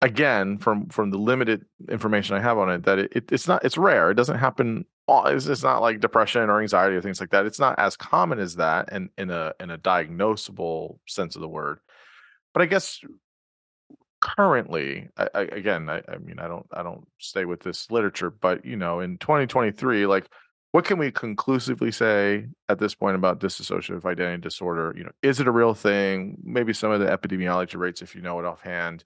[0.01, 3.63] again from from the limited information I have on it that it, it it's not
[3.63, 4.11] it's rare.
[4.11, 4.85] It doesn't happen.
[5.27, 7.45] It's, it's not like depression or anxiety or things like that.
[7.45, 11.47] It's not as common as that, and in a in a diagnosable sense of the
[11.47, 11.79] word.
[12.53, 12.99] But I guess
[14.21, 18.29] currently, I, I, again, I, I mean, I don't I don't stay with this literature,
[18.29, 20.29] but you know, in 2023, like
[20.71, 24.93] what can we conclusively say at this point about dissociative identity disorder?
[24.97, 26.37] You know, is it a real thing?
[26.43, 29.03] Maybe some of the epidemiology rates, if you know it offhand,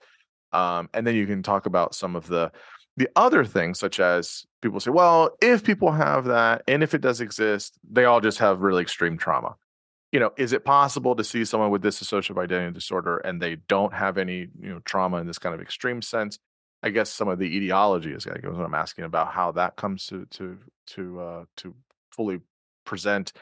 [0.53, 2.51] um, and then you can talk about some of the
[2.98, 7.02] the other things, such as people say, well, if people have that, and if it
[7.02, 9.56] does exist, they all just have really extreme trauma.
[10.12, 13.58] You know, is it possible to see someone with this dissociative identity disorder and they
[13.68, 16.39] don't have any, you know, trauma in this kind of extreme sense?
[16.82, 20.06] I guess some of the etiology is guess what I'm asking about how that comes
[20.08, 21.74] to to to uh, to
[22.12, 22.39] fully
[22.86, 23.34] present.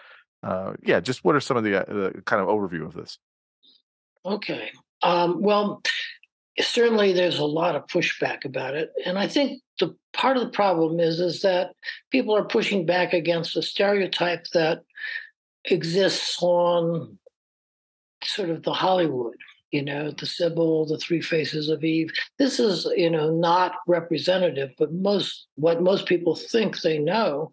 [0.41, 3.19] Uh, yeah, just what are some of the, uh, the kind of overview of this?
[4.25, 4.71] Okay.
[5.01, 5.81] Um, well,
[6.59, 10.49] certainly there's a lot of pushback about it, and I think the part of the
[10.49, 11.71] problem is is that
[12.11, 14.83] people are pushing back against a stereotype that
[15.65, 17.17] exists on
[18.23, 19.35] sort of the Hollywood
[19.73, 22.11] you know, the Sybil, the Three Faces of Eve.
[22.37, 27.51] This is, you know, not representative, but most what most people think they know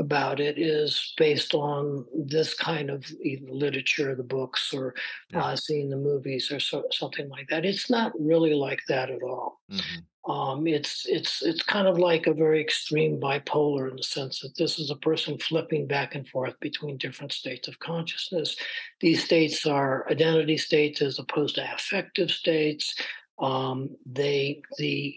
[0.00, 3.04] about it is based on this kind of
[3.48, 4.94] literature, the books, or
[5.30, 5.44] yeah.
[5.44, 7.66] uh, seeing the movies, or so, something like that.
[7.66, 9.60] It's not really like that at all.
[9.70, 10.30] Mm-hmm.
[10.30, 14.56] Um, it's it's it's kind of like a very extreme bipolar in the sense that
[14.56, 18.56] this is a person flipping back and forth between different states of consciousness.
[19.00, 22.94] These states are identity states as opposed to affective states.
[23.38, 25.16] Um, they the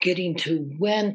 [0.00, 1.14] getting to when,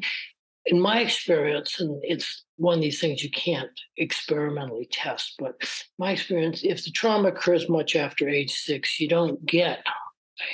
[0.68, 5.54] in my experience, and it's one of these things you can't experimentally test, but
[5.98, 9.84] my experience, if the trauma occurs much after age six, you don't get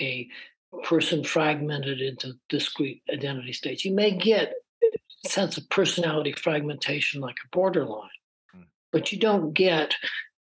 [0.01, 0.29] a
[0.85, 3.85] person fragmented into discrete identity states.
[3.85, 4.55] You may get
[5.25, 8.09] a sense of personality fragmentation like a borderline,
[8.53, 8.63] hmm.
[8.93, 9.95] but you don't get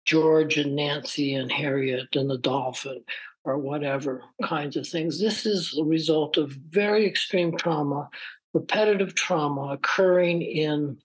[0.05, 3.03] George and Nancy and Harriet and the dolphin
[3.43, 5.19] or whatever kinds of things.
[5.19, 8.09] This is a result of very extreme trauma,
[8.53, 10.97] repetitive trauma occurring in,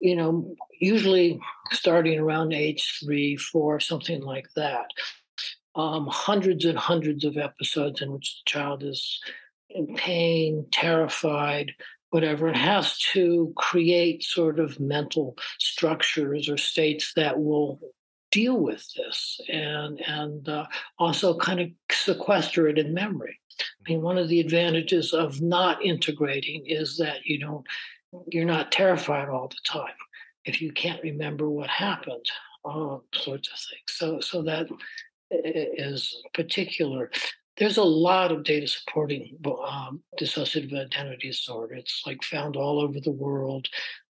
[0.00, 1.38] you know, usually
[1.72, 4.86] starting around age three, four, something like that
[5.76, 9.20] um, hundreds and hundreds of episodes in which the child is
[9.70, 11.72] in pain, terrified,
[12.10, 17.80] whatever, and has to create sort of mental structures or states that will
[18.30, 20.66] deal with this and and uh,
[20.98, 23.38] also kind of sequester it in memory.
[23.60, 27.66] I mean, one of the advantages of not integrating is that you don't
[28.28, 29.94] you're not terrified all the time
[30.44, 32.26] if you can't remember what happened,
[32.64, 33.88] all sorts of things.
[33.88, 34.68] So so that
[35.30, 37.10] is particular.
[37.56, 41.74] There's a lot of data supporting um, dissociative identity disorder.
[41.74, 43.68] It's like found all over the world.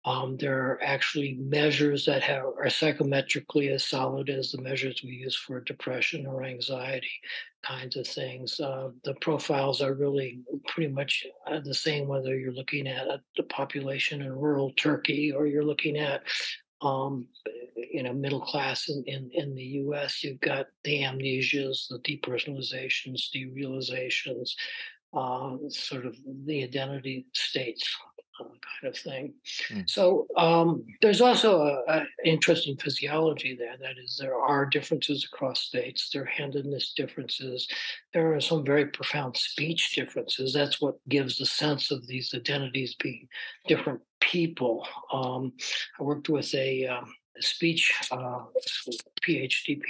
[0.05, 5.11] Um, there are actually measures that have, are psychometrically as solid as the measures we
[5.11, 7.11] use for depression or anxiety
[7.63, 8.59] kinds of things.
[8.59, 13.43] Uh, the profiles are really pretty much uh, the same whether you're looking at the
[13.45, 16.23] population in rural Turkey or you're looking at
[16.83, 17.29] um,
[17.93, 23.29] you know, middle class in, in, in the US, you've got the amnesias, the depersonalizations,
[23.35, 24.55] derealizations,
[25.13, 28.10] uh, sort of the identity states uh,
[28.45, 29.35] kind of thing.
[29.71, 29.89] Mm.
[29.89, 33.77] So um, there's also an interesting physiology there.
[33.81, 36.11] That is, there are differences across states.
[36.11, 37.69] There are handedness differences.
[38.13, 40.53] There are some very profound speech differences.
[40.53, 43.29] That's what gives the sense of these identities being
[43.67, 44.87] different people.
[45.13, 45.53] Um,
[45.99, 48.41] I worked with a, um, speech uh,
[49.27, 49.81] PhD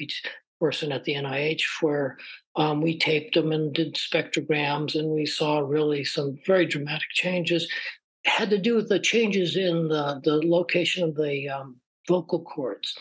[0.60, 2.18] person at the NIH where
[2.56, 7.68] um, we taped them and did spectrograms, and we saw really some very dramatic changes.
[8.24, 12.94] Had to do with the changes in the, the location of the um, vocal cords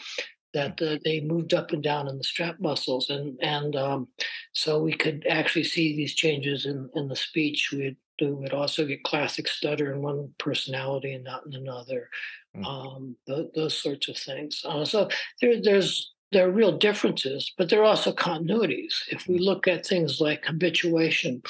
[0.54, 4.08] that uh, they moved up and down in the strap muscles and and um,
[4.54, 8.86] so we could actually see these changes in, in the speech we'd we would also
[8.86, 12.10] get classic stutter in one personality and not in another.
[12.56, 12.66] Mm.
[12.66, 14.62] Um, th- those sorts of things.
[14.66, 15.10] Uh, so
[15.42, 18.94] there, there's there are real differences, but there are also continuities.
[19.10, 21.42] If we look at things like habituation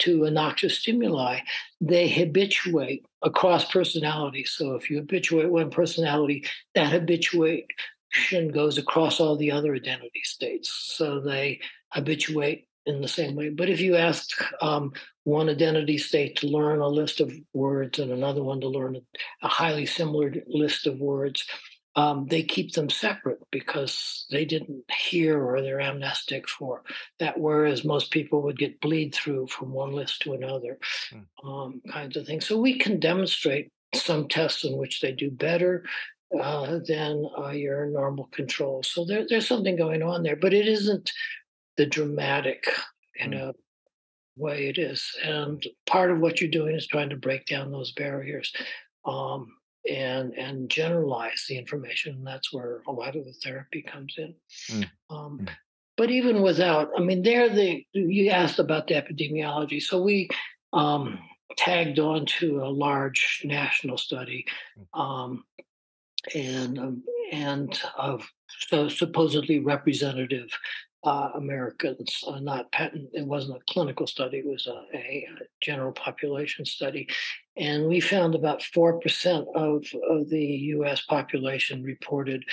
[0.00, 1.40] to a noxious stimuli,
[1.80, 4.50] they habituate across personalities.
[4.56, 7.66] So if you habituate one personality, that habituation
[8.52, 10.70] goes across all the other identity states.
[10.96, 11.60] So they
[11.92, 13.50] habituate in the same way.
[13.50, 14.30] But if you ask
[14.60, 19.00] um, one identity state to learn a list of words and another one to learn
[19.42, 21.46] a highly similar list of words,
[21.96, 26.82] um, they keep them separate because they didn't hear or they're amnestic for
[27.20, 27.38] that.
[27.38, 30.78] Whereas most people would get bleed through from one list to another,
[31.12, 31.24] mm.
[31.44, 32.46] um, kinds of things.
[32.46, 35.84] So we can demonstrate some tests in which they do better
[36.40, 38.82] uh, than uh, your normal control.
[38.82, 41.12] So there, there's something going on there, but it isn't
[41.76, 42.66] the dramatic,
[43.20, 43.54] you know, mm.
[44.36, 45.16] way it is.
[45.22, 48.52] And part of what you're doing is trying to break down those barriers.
[49.04, 49.52] Um,
[49.90, 52.24] and and generalize the information.
[52.24, 54.34] That's where a lot of the therapy comes in.
[54.70, 54.90] Mm.
[55.10, 55.48] Um, mm.
[55.96, 60.28] But even without, I mean, there the you asked about the epidemiology, so we
[60.72, 61.18] um,
[61.56, 64.44] tagged on to a large national study,
[64.78, 65.00] mm.
[65.00, 65.44] um,
[66.34, 68.26] and um, and of
[68.68, 70.50] so supposedly representative
[71.04, 73.10] uh, Americans, uh, not patent.
[73.12, 75.28] It wasn't a clinical study; it was a, a,
[75.60, 77.08] general population study,
[77.56, 80.44] and we found about 4% of, of the
[80.76, 82.44] US population reported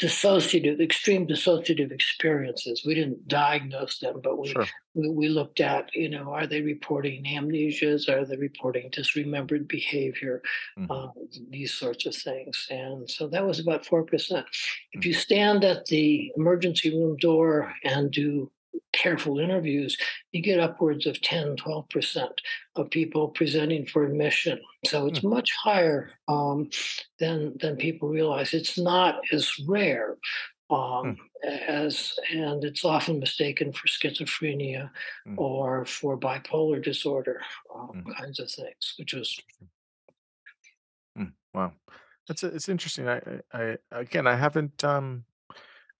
[0.00, 2.82] dissociative, extreme dissociative experiences.
[2.84, 4.66] We didn't diagnose them, but we, sure.
[4.94, 8.08] we, we, looked at, you know, are they reporting amnesias?
[8.08, 10.42] Are they reporting disremembered behavior?
[10.78, 10.92] Mm-hmm.
[10.92, 11.08] Uh,
[11.48, 12.66] these sorts of things.
[12.70, 14.04] And so that was about 4%.
[14.12, 15.00] If mm-hmm.
[15.02, 18.50] you stand at the emergency room door and do
[18.92, 19.96] careful interviews,
[20.32, 22.28] you get upwards of 10, 12%
[22.76, 24.60] of people presenting for admission.
[24.86, 25.30] So it's mm.
[25.30, 26.70] much higher um,
[27.18, 28.54] than, than people realize.
[28.54, 30.16] It's not as rare
[30.70, 31.16] um, mm.
[31.44, 34.90] as, and it's often mistaken for schizophrenia
[35.26, 35.38] mm.
[35.38, 37.40] or for bipolar disorder,
[37.74, 38.16] um, mm.
[38.16, 39.38] kinds of things, which is.
[41.16, 41.24] Hmm.
[41.54, 41.72] Wow.
[42.28, 43.08] That's it's interesting.
[43.08, 43.20] I,
[43.52, 45.24] I, again, I haven't, um,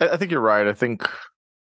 [0.00, 0.66] I, I think you're right.
[0.66, 1.08] I think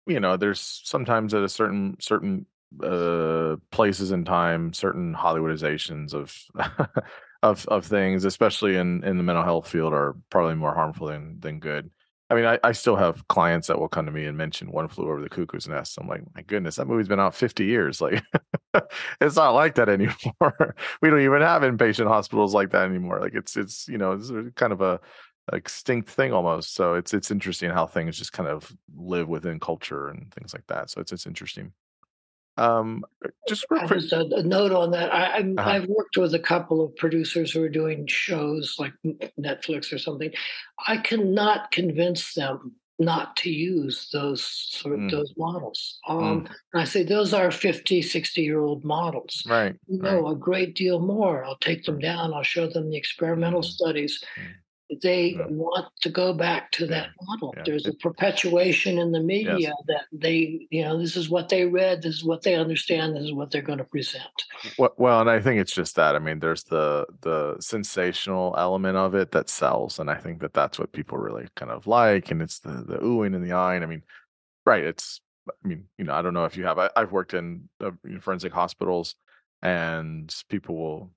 [0.05, 2.45] you know, there's sometimes at a certain certain
[2.83, 6.35] uh places in time, certain Hollywoodizations of
[7.43, 11.39] of of things, especially in in the mental health field, are probably more harmful than
[11.39, 11.91] than good.
[12.29, 14.87] I mean, I, I still have clients that will come to me and mention One
[14.87, 15.99] Flew Over the Cuckoo's Nest.
[16.01, 18.01] I'm like, my goodness, that movie's been out 50 years.
[18.73, 18.91] Like,
[19.21, 20.75] it's not like that anymore.
[21.01, 23.21] we don't even have inpatient hospitals like that anymore.
[23.21, 24.99] Like, it's it's you know, it's kind of a
[25.53, 26.75] extinct thing almost.
[26.75, 30.67] So it's it's interesting how things just kind of live within culture and things like
[30.67, 30.89] that.
[30.89, 31.71] So it's it's interesting.
[32.57, 33.03] Um,
[33.49, 33.65] just.
[33.89, 35.13] Just a, a, note on that.
[35.13, 35.69] I, uh-huh.
[35.69, 38.93] I've worked with a couple of producers who are doing shows like
[39.37, 40.31] Netflix or something.
[40.87, 45.11] I cannot convince them not to use those sort of mm.
[45.11, 45.99] those models.
[46.07, 46.49] Um, mm.
[46.73, 49.43] I say those are 50, 60 year old models.
[49.47, 49.75] Right.
[49.87, 50.31] You know right.
[50.31, 51.43] a great deal more.
[51.43, 52.33] I'll take them down.
[52.33, 53.65] I'll show them the experimental mm.
[53.65, 54.23] studies.
[55.01, 55.47] They yeah.
[55.47, 57.53] want to go back to that model.
[57.57, 57.63] Yeah.
[57.65, 59.73] There's a perpetuation in the media yes.
[59.87, 63.23] that they, you know, this is what they read, this is what they understand, this
[63.23, 64.23] is what they're going to present.
[64.77, 66.15] Well, well, and I think it's just that.
[66.15, 70.53] I mean, there's the the sensational element of it that sells, and I think that
[70.53, 73.81] that's what people really kind of like, and it's the the oohing and the eyeing.
[73.81, 74.03] I mean,
[74.65, 74.83] right?
[74.83, 76.77] It's, I mean, you know, I don't know if you have.
[76.77, 79.15] I, have worked in, uh, in forensic hospitals,
[79.61, 81.11] and people will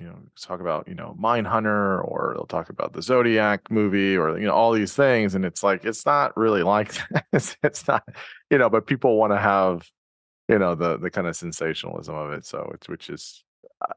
[0.00, 4.38] you know talk about you know Mindhunter or they'll talk about the Zodiac movie or
[4.38, 6.94] you know all these things and it's like it's not really like
[7.32, 8.06] it's, it's not
[8.50, 9.88] you know but people want to have
[10.48, 13.44] you know the the kind of sensationalism of it so it's which is
[13.82, 13.92] uh,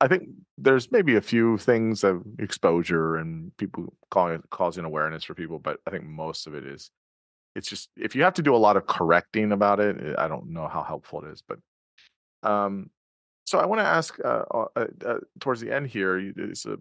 [0.00, 5.34] I think there's maybe a few things of exposure and people calling causing awareness for
[5.34, 6.90] people but I think most of it is
[7.54, 10.52] it's just if you have to do a lot of correcting about it I don't
[10.52, 11.58] know how helpful it is but
[12.42, 12.90] um
[13.44, 16.18] so I want to ask uh, uh, uh, towards the end here.
[16.18, 16.78] It's a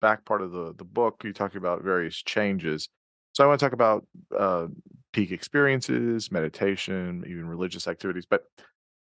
[0.00, 1.22] back part of the the book.
[1.24, 2.88] You talk about various changes.
[3.32, 4.66] So I want to talk about uh,
[5.12, 8.26] peak experiences, meditation, even religious activities.
[8.28, 8.44] But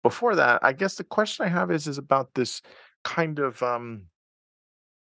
[0.03, 2.61] before that, I guess the question I have is is about this
[3.03, 4.03] kind of um,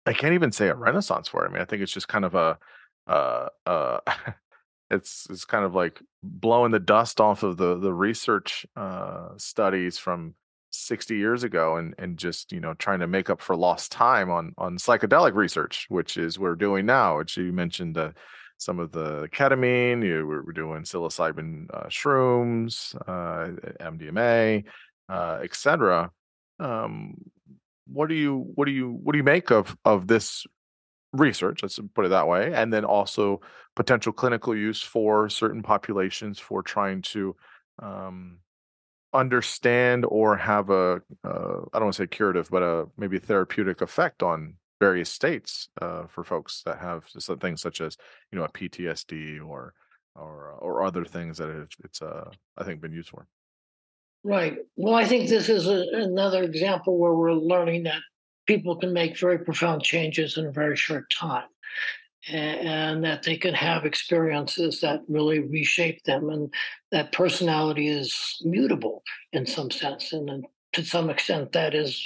[0.07, 1.49] I can't even say a renaissance for it.
[1.49, 2.59] I mean, I think it's just kind of a
[3.07, 3.99] uh, uh,
[4.91, 9.99] it's it's kind of like blowing the dust off of the the research uh, studies
[9.99, 10.35] from
[10.77, 14.31] 60 years ago and and just you know trying to make up for lost time
[14.31, 17.99] on on psychedelic research which is we're doing now which you mentioned
[18.59, 23.51] some of the ketamine you we're, we're doing psilocybin uh, shrooms uh,
[23.85, 24.65] mdma
[25.09, 26.11] uh, etc
[26.59, 27.15] um,
[27.87, 30.47] what do you what do you what do you make of of this
[31.13, 33.41] research, let's put it that way, and then also
[33.75, 37.37] potential clinical use for certain populations for trying to
[37.83, 38.39] um,
[39.17, 43.81] understand or have a uh, I don't want to say curative, but a maybe therapeutic
[43.81, 47.05] effect on various states uh, for folks that have
[47.41, 47.97] things such as
[48.31, 49.75] you know a PTSD or
[50.15, 53.27] or or other things that it's, it's uh, I think been used for.
[54.23, 54.59] Right.
[54.77, 58.01] Well, I think this is a, another example where we're learning that
[58.47, 61.45] people can make very profound changes in a very short time
[62.29, 66.53] and that they can have experiences that really reshape them and
[66.91, 72.05] that personality is mutable in some sense and to some extent that is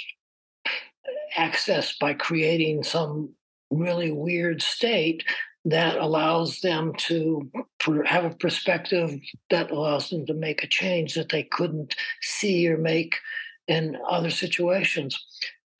[1.37, 3.33] accessed by creating some
[3.71, 5.23] really weird state
[5.65, 7.49] that allows them to
[8.05, 9.19] have a perspective
[9.49, 13.15] that allows them to make a change that they couldn't see or make
[13.67, 15.23] in other situations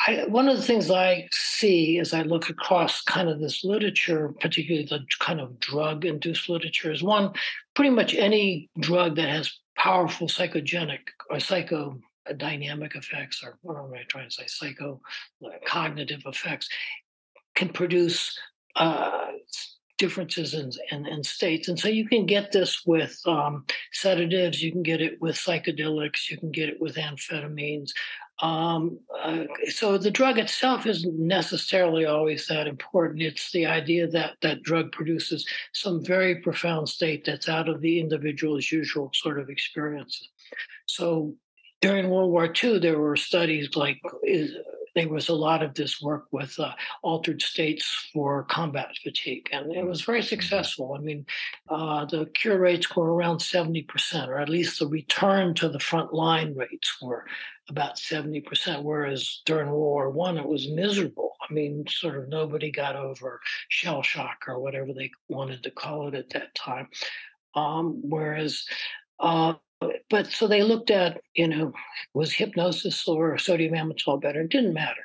[0.07, 4.33] I, one of the things I see as I look across kind of this literature,
[4.39, 7.33] particularly the kind of drug induced literature, is one,
[7.75, 10.99] pretty much any drug that has powerful psychogenic
[11.29, 15.01] or psychodynamic effects, or what am I trying to say, psycho
[15.65, 16.67] cognitive effects,
[17.55, 18.37] can produce
[18.75, 19.27] uh,
[20.01, 21.67] differences in, in, in, states.
[21.67, 26.27] And so you can get this with um, sedatives, you can get it with psychedelics,
[26.31, 27.91] you can get it with amphetamines.
[28.41, 33.21] Um, uh, so the drug itself isn't necessarily always that important.
[33.21, 37.99] It's the idea that that drug produces some very profound state that's out of the
[37.99, 40.27] individual's usual sort of experiences.
[40.87, 41.35] So
[41.81, 44.53] during World War II, there were studies like is,
[44.95, 49.73] there was a lot of this work with uh, altered states for combat fatigue, and
[49.73, 50.27] it was very mm-hmm.
[50.27, 50.95] successful.
[50.97, 51.25] I mean,
[51.69, 56.13] uh, the cure rates were around 70%, or at least the return to the front
[56.13, 57.25] line rates were
[57.71, 61.31] about 70%, whereas during World War One, it was miserable.
[61.49, 63.39] I mean, sort of nobody got over
[63.69, 66.87] shell shock or whatever they wanted to call it at that time.
[67.55, 68.65] Um, whereas
[69.19, 69.53] uh,
[70.09, 71.73] but so they looked at, you know,
[72.13, 74.41] was hypnosis or sodium amytal better?
[74.41, 75.01] It didn't matter.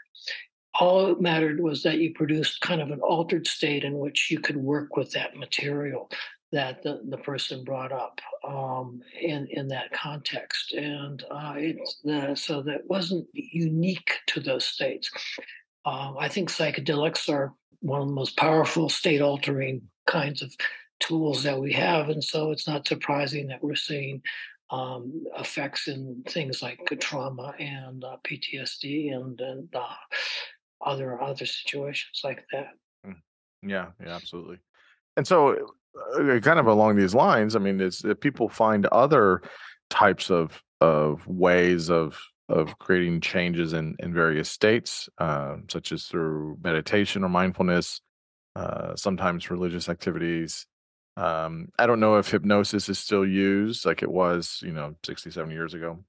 [0.79, 4.39] All that mattered was that you produced kind of an altered state in which you
[4.41, 6.11] could work with that material
[6.53, 12.87] that the, the person brought up um, in in that context, and uh, so that
[12.87, 15.11] wasn't unique to those states.
[15.85, 20.55] Uh, I think psychedelics are one of the most powerful state altering kinds of
[21.01, 24.23] tools that we have, and so it's not surprising that we're seeing
[24.71, 29.95] um, effects in things like trauma and uh, PTSD and, and uh,
[30.85, 32.71] other other situations like that.
[33.07, 33.17] Mm.
[33.63, 34.59] Yeah, yeah, absolutely.
[35.17, 35.75] And so,
[36.43, 39.43] kind of along these lines, I mean, is people find other
[39.91, 42.19] types of of ways of
[42.49, 48.01] of creating changes in in various states, uh, such as through meditation or mindfulness,
[48.55, 50.67] uh, sometimes religious activities,
[51.17, 55.31] um, I don't know if hypnosis is still used like it was, you know, 60,
[55.31, 56.05] 70 years ago.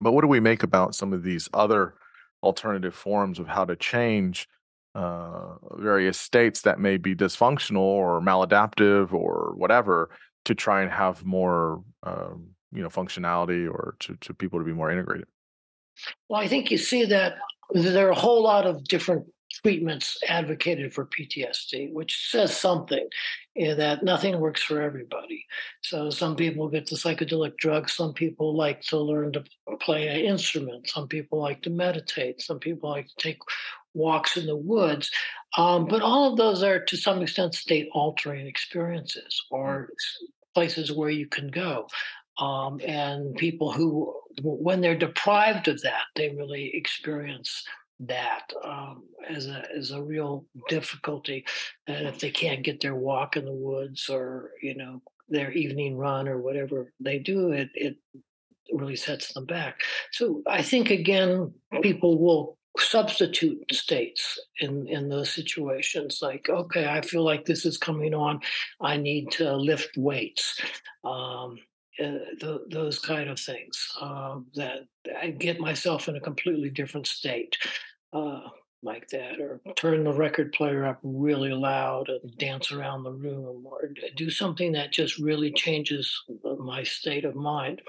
[0.00, 1.94] But what do we make about some of these other
[2.42, 4.48] alternative forms of how to change
[4.96, 10.08] uh, various states that may be dysfunctional or maladaptive or whatever
[10.46, 14.72] to try and have more, um, you know, functionality or to, to people to be
[14.72, 15.26] more integrated?
[16.30, 17.34] Well, I think you see that
[17.72, 19.26] there are a whole lot of different
[19.62, 23.06] treatments advocated for PTSD, which says something
[23.56, 25.44] eh, that nothing works for everybody.
[25.82, 29.44] So some people get the psychedelic drugs, some people like to learn to
[29.80, 33.38] play an instrument, some people like to meditate, some people like to take
[33.96, 35.10] walks in the woods.
[35.56, 39.88] Um, but all of those are to some extent state altering experiences or
[40.54, 41.88] places where you can go.
[42.38, 47.64] Um, and people who, when they're deprived of that, they really experience
[48.00, 51.46] that um, as a as a real difficulty.
[51.86, 55.00] And if they can't get their walk in the woods or you know
[55.30, 57.96] their evening run or whatever they do, it it
[58.70, 59.80] really sets them back.
[60.12, 67.00] So I think again, people will substitute states in in those situations like okay i
[67.00, 68.40] feel like this is coming on
[68.80, 70.60] i need to lift weights
[71.04, 71.58] um,
[71.98, 74.80] uh, th- those kind of things uh, that
[75.22, 77.56] I get myself in a completely different state
[78.12, 78.42] uh,
[78.82, 83.66] like that, or turn the record player up really loud and dance around the room,
[83.66, 86.22] or do something that just really changes
[86.58, 87.80] my state of mind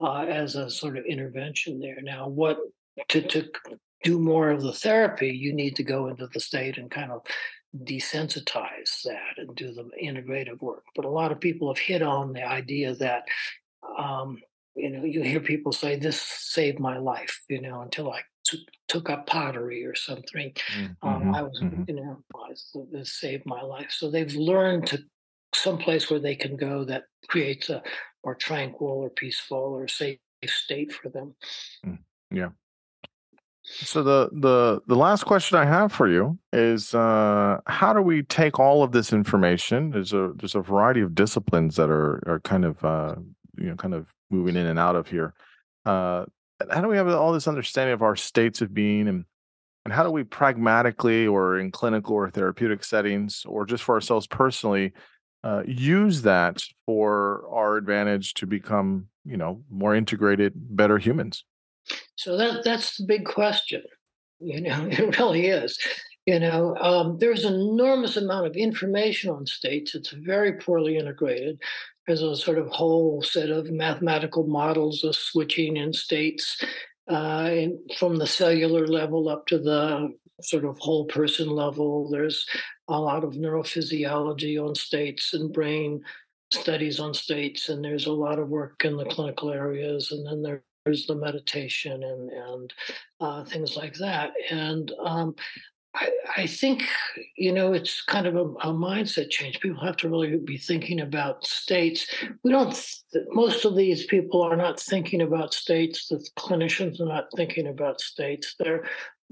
[0.00, 2.00] uh, as a sort of intervention there.
[2.02, 2.58] Now, what
[3.08, 3.48] to to
[4.06, 7.22] do more of the therapy, you need to go into the state and kind of
[7.74, 10.84] desensitize that and do the integrative work.
[10.94, 13.24] But a lot of people have hit on the idea that,
[13.98, 14.38] um,
[14.76, 18.68] you know, you hear people say, this saved my life, you know, until I t-
[18.86, 20.52] took up pottery or something.
[20.52, 21.08] Mm-hmm.
[21.08, 21.82] Um, I was, mm-hmm.
[21.88, 22.22] you know,
[22.92, 23.90] this saved my life.
[23.90, 25.02] So they've learned to
[25.52, 27.82] someplace where they can go that creates a
[28.24, 31.34] more tranquil or peaceful or safe state for them.
[31.84, 31.98] Mm,
[32.30, 32.50] yeah.
[33.68, 38.22] So the the the last question I have for you is uh, how do we
[38.22, 39.90] take all of this information?
[39.90, 43.16] There's a there's a variety of disciplines that are are kind of uh,
[43.58, 45.34] you know kind of moving in and out of here.
[45.84, 46.26] Uh,
[46.70, 49.24] how do we have all this understanding of our states of being and
[49.84, 54.26] and how do we pragmatically or in clinical or therapeutic settings or just for ourselves
[54.26, 54.92] personally
[55.44, 61.44] uh, use that for our advantage to become you know more integrated better humans
[62.16, 63.82] so that that's the big question
[64.40, 65.78] you know it really is
[66.26, 71.58] you know um, there's an enormous amount of information on states it's very poorly integrated
[72.06, 76.62] there's a sort of whole set of mathematical models of switching in states
[77.10, 80.12] uh, in, from the cellular level up to the
[80.42, 82.10] sort of whole person level.
[82.10, 82.46] There's
[82.88, 86.02] a lot of neurophysiology on states and brain
[86.52, 90.42] studies on states, and there's a lot of work in the clinical areas, and then
[90.42, 92.74] there's the meditation and and
[93.20, 94.32] uh, things like that.
[94.50, 95.34] And um,
[95.94, 96.84] I, I, think
[97.36, 99.60] you know it's kind of a, a, mindset change.
[99.60, 102.06] People have to really be thinking about states.
[102.44, 102.78] We don't.
[103.30, 106.08] Most of these people are not thinking about states.
[106.08, 108.54] The clinicians are not thinking about states.
[108.58, 108.84] They're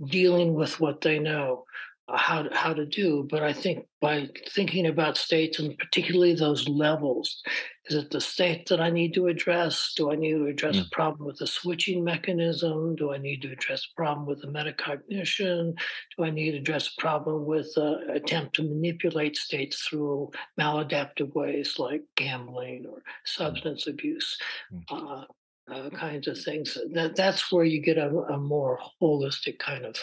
[0.07, 1.65] dealing with what they know
[2.09, 3.27] how to, how to do.
[3.31, 7.43] But I think by thinking about states and particularly those levels,
[7.87, 9.93] is it the state that I need to address?
[9.97, 10.87] Do I need to address mm.
[10.87, 12.97] a problem with the switching mechanism?
[12.97, 15.75] Do I need to address a problem with the metacognition?
[16.17, 21.35] Do I need to address a problem with uh, attempt to manipulate states through maladaptive
[21.35, 24.39] ways like gambling or substance abuse?
[24.73, 24.85] Mm.
[24.91, 25.25] Uh,
[25.73, 26.77] uh, kinds of things.
[26.93, 29.97] That that's where you get a, a more holistic kind of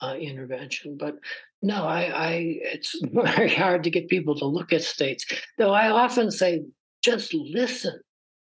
[0.00, 0.96] uh, intervention.
[0.98, 1.16] But
[1.62, 2.30] no, I, I
[2.62, 5.26] it's very hard to get people to look at states.
[5.58, 6.64] Though I often say,
[7.02, 8.00] just listen,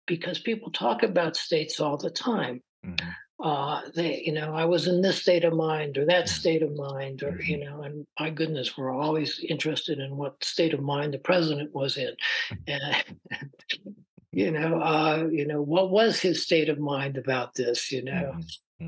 [0.06, 2.62] because people talk about states all the time.
[2.86, 3.10] Mm-hmm.
[3.44, 6.76] Uh, they, you know, I was in this state of mind or that state of
[6.76, 7.78] mind, or you mm-hmm.
[7.78, 11.98] know, and my goodness, we're always interested in what state of mind the president was
[11.98, 12.16] in,
[12.68, 13.04] and
[14.32, 17.92] you know, uh, you know, what was his state of mind about this?
[17.92, 18.40] You know, mm-hmm.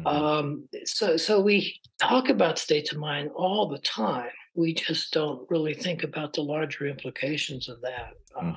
[0.06, 4.30] Um, so so we talk about states of mind all the time.
[4.56, 8.14] We just don't really think about the larger implications of that.
[8.36, 8.56] Uh,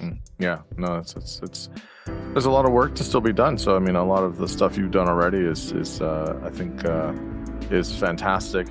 [0.00, 0.18] mm.
[0.38, 1.68] Yeah, no, it's, it's it's
[2.06, 3.58] there's a lot of work to still be done.
[3.58, 6.50] So I mean, a lot of the stuff you've done already is is uh, I
[6.50, 7.12] think uh,
[7.70, 8.68] is fantastic.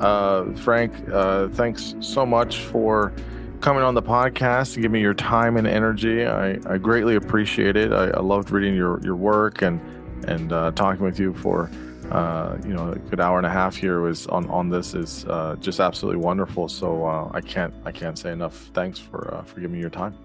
[0.00, 3.12] Uh, Frank, uh, thanks so much for
[3.60, 6.24] coming on the podcast and giving me your time and energy.
[6.26, 7.92] I, I greatly appreciate it.
[7.92, 9.80] I, I loved reading your, your work and
[10.28, 11.70] and uh, talking with you for
[12.10, 15.24] uh, you know a good hour and a half here was on on this is
[15.26, 16.68] uh, just absolutely wonderful.
[16.68, 19.90] So uh, I can't I can't say enough thanks for uh, for giving me your
[19.90, 20.16] time.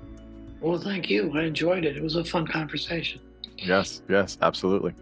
[0.61, 1.31] Well, thank you.
[1.37, 1.95] I enjoyed it.
[1.95, 3.21] It was a fun conversation.
[3.57, 4.93] Yes, yes, absolutely.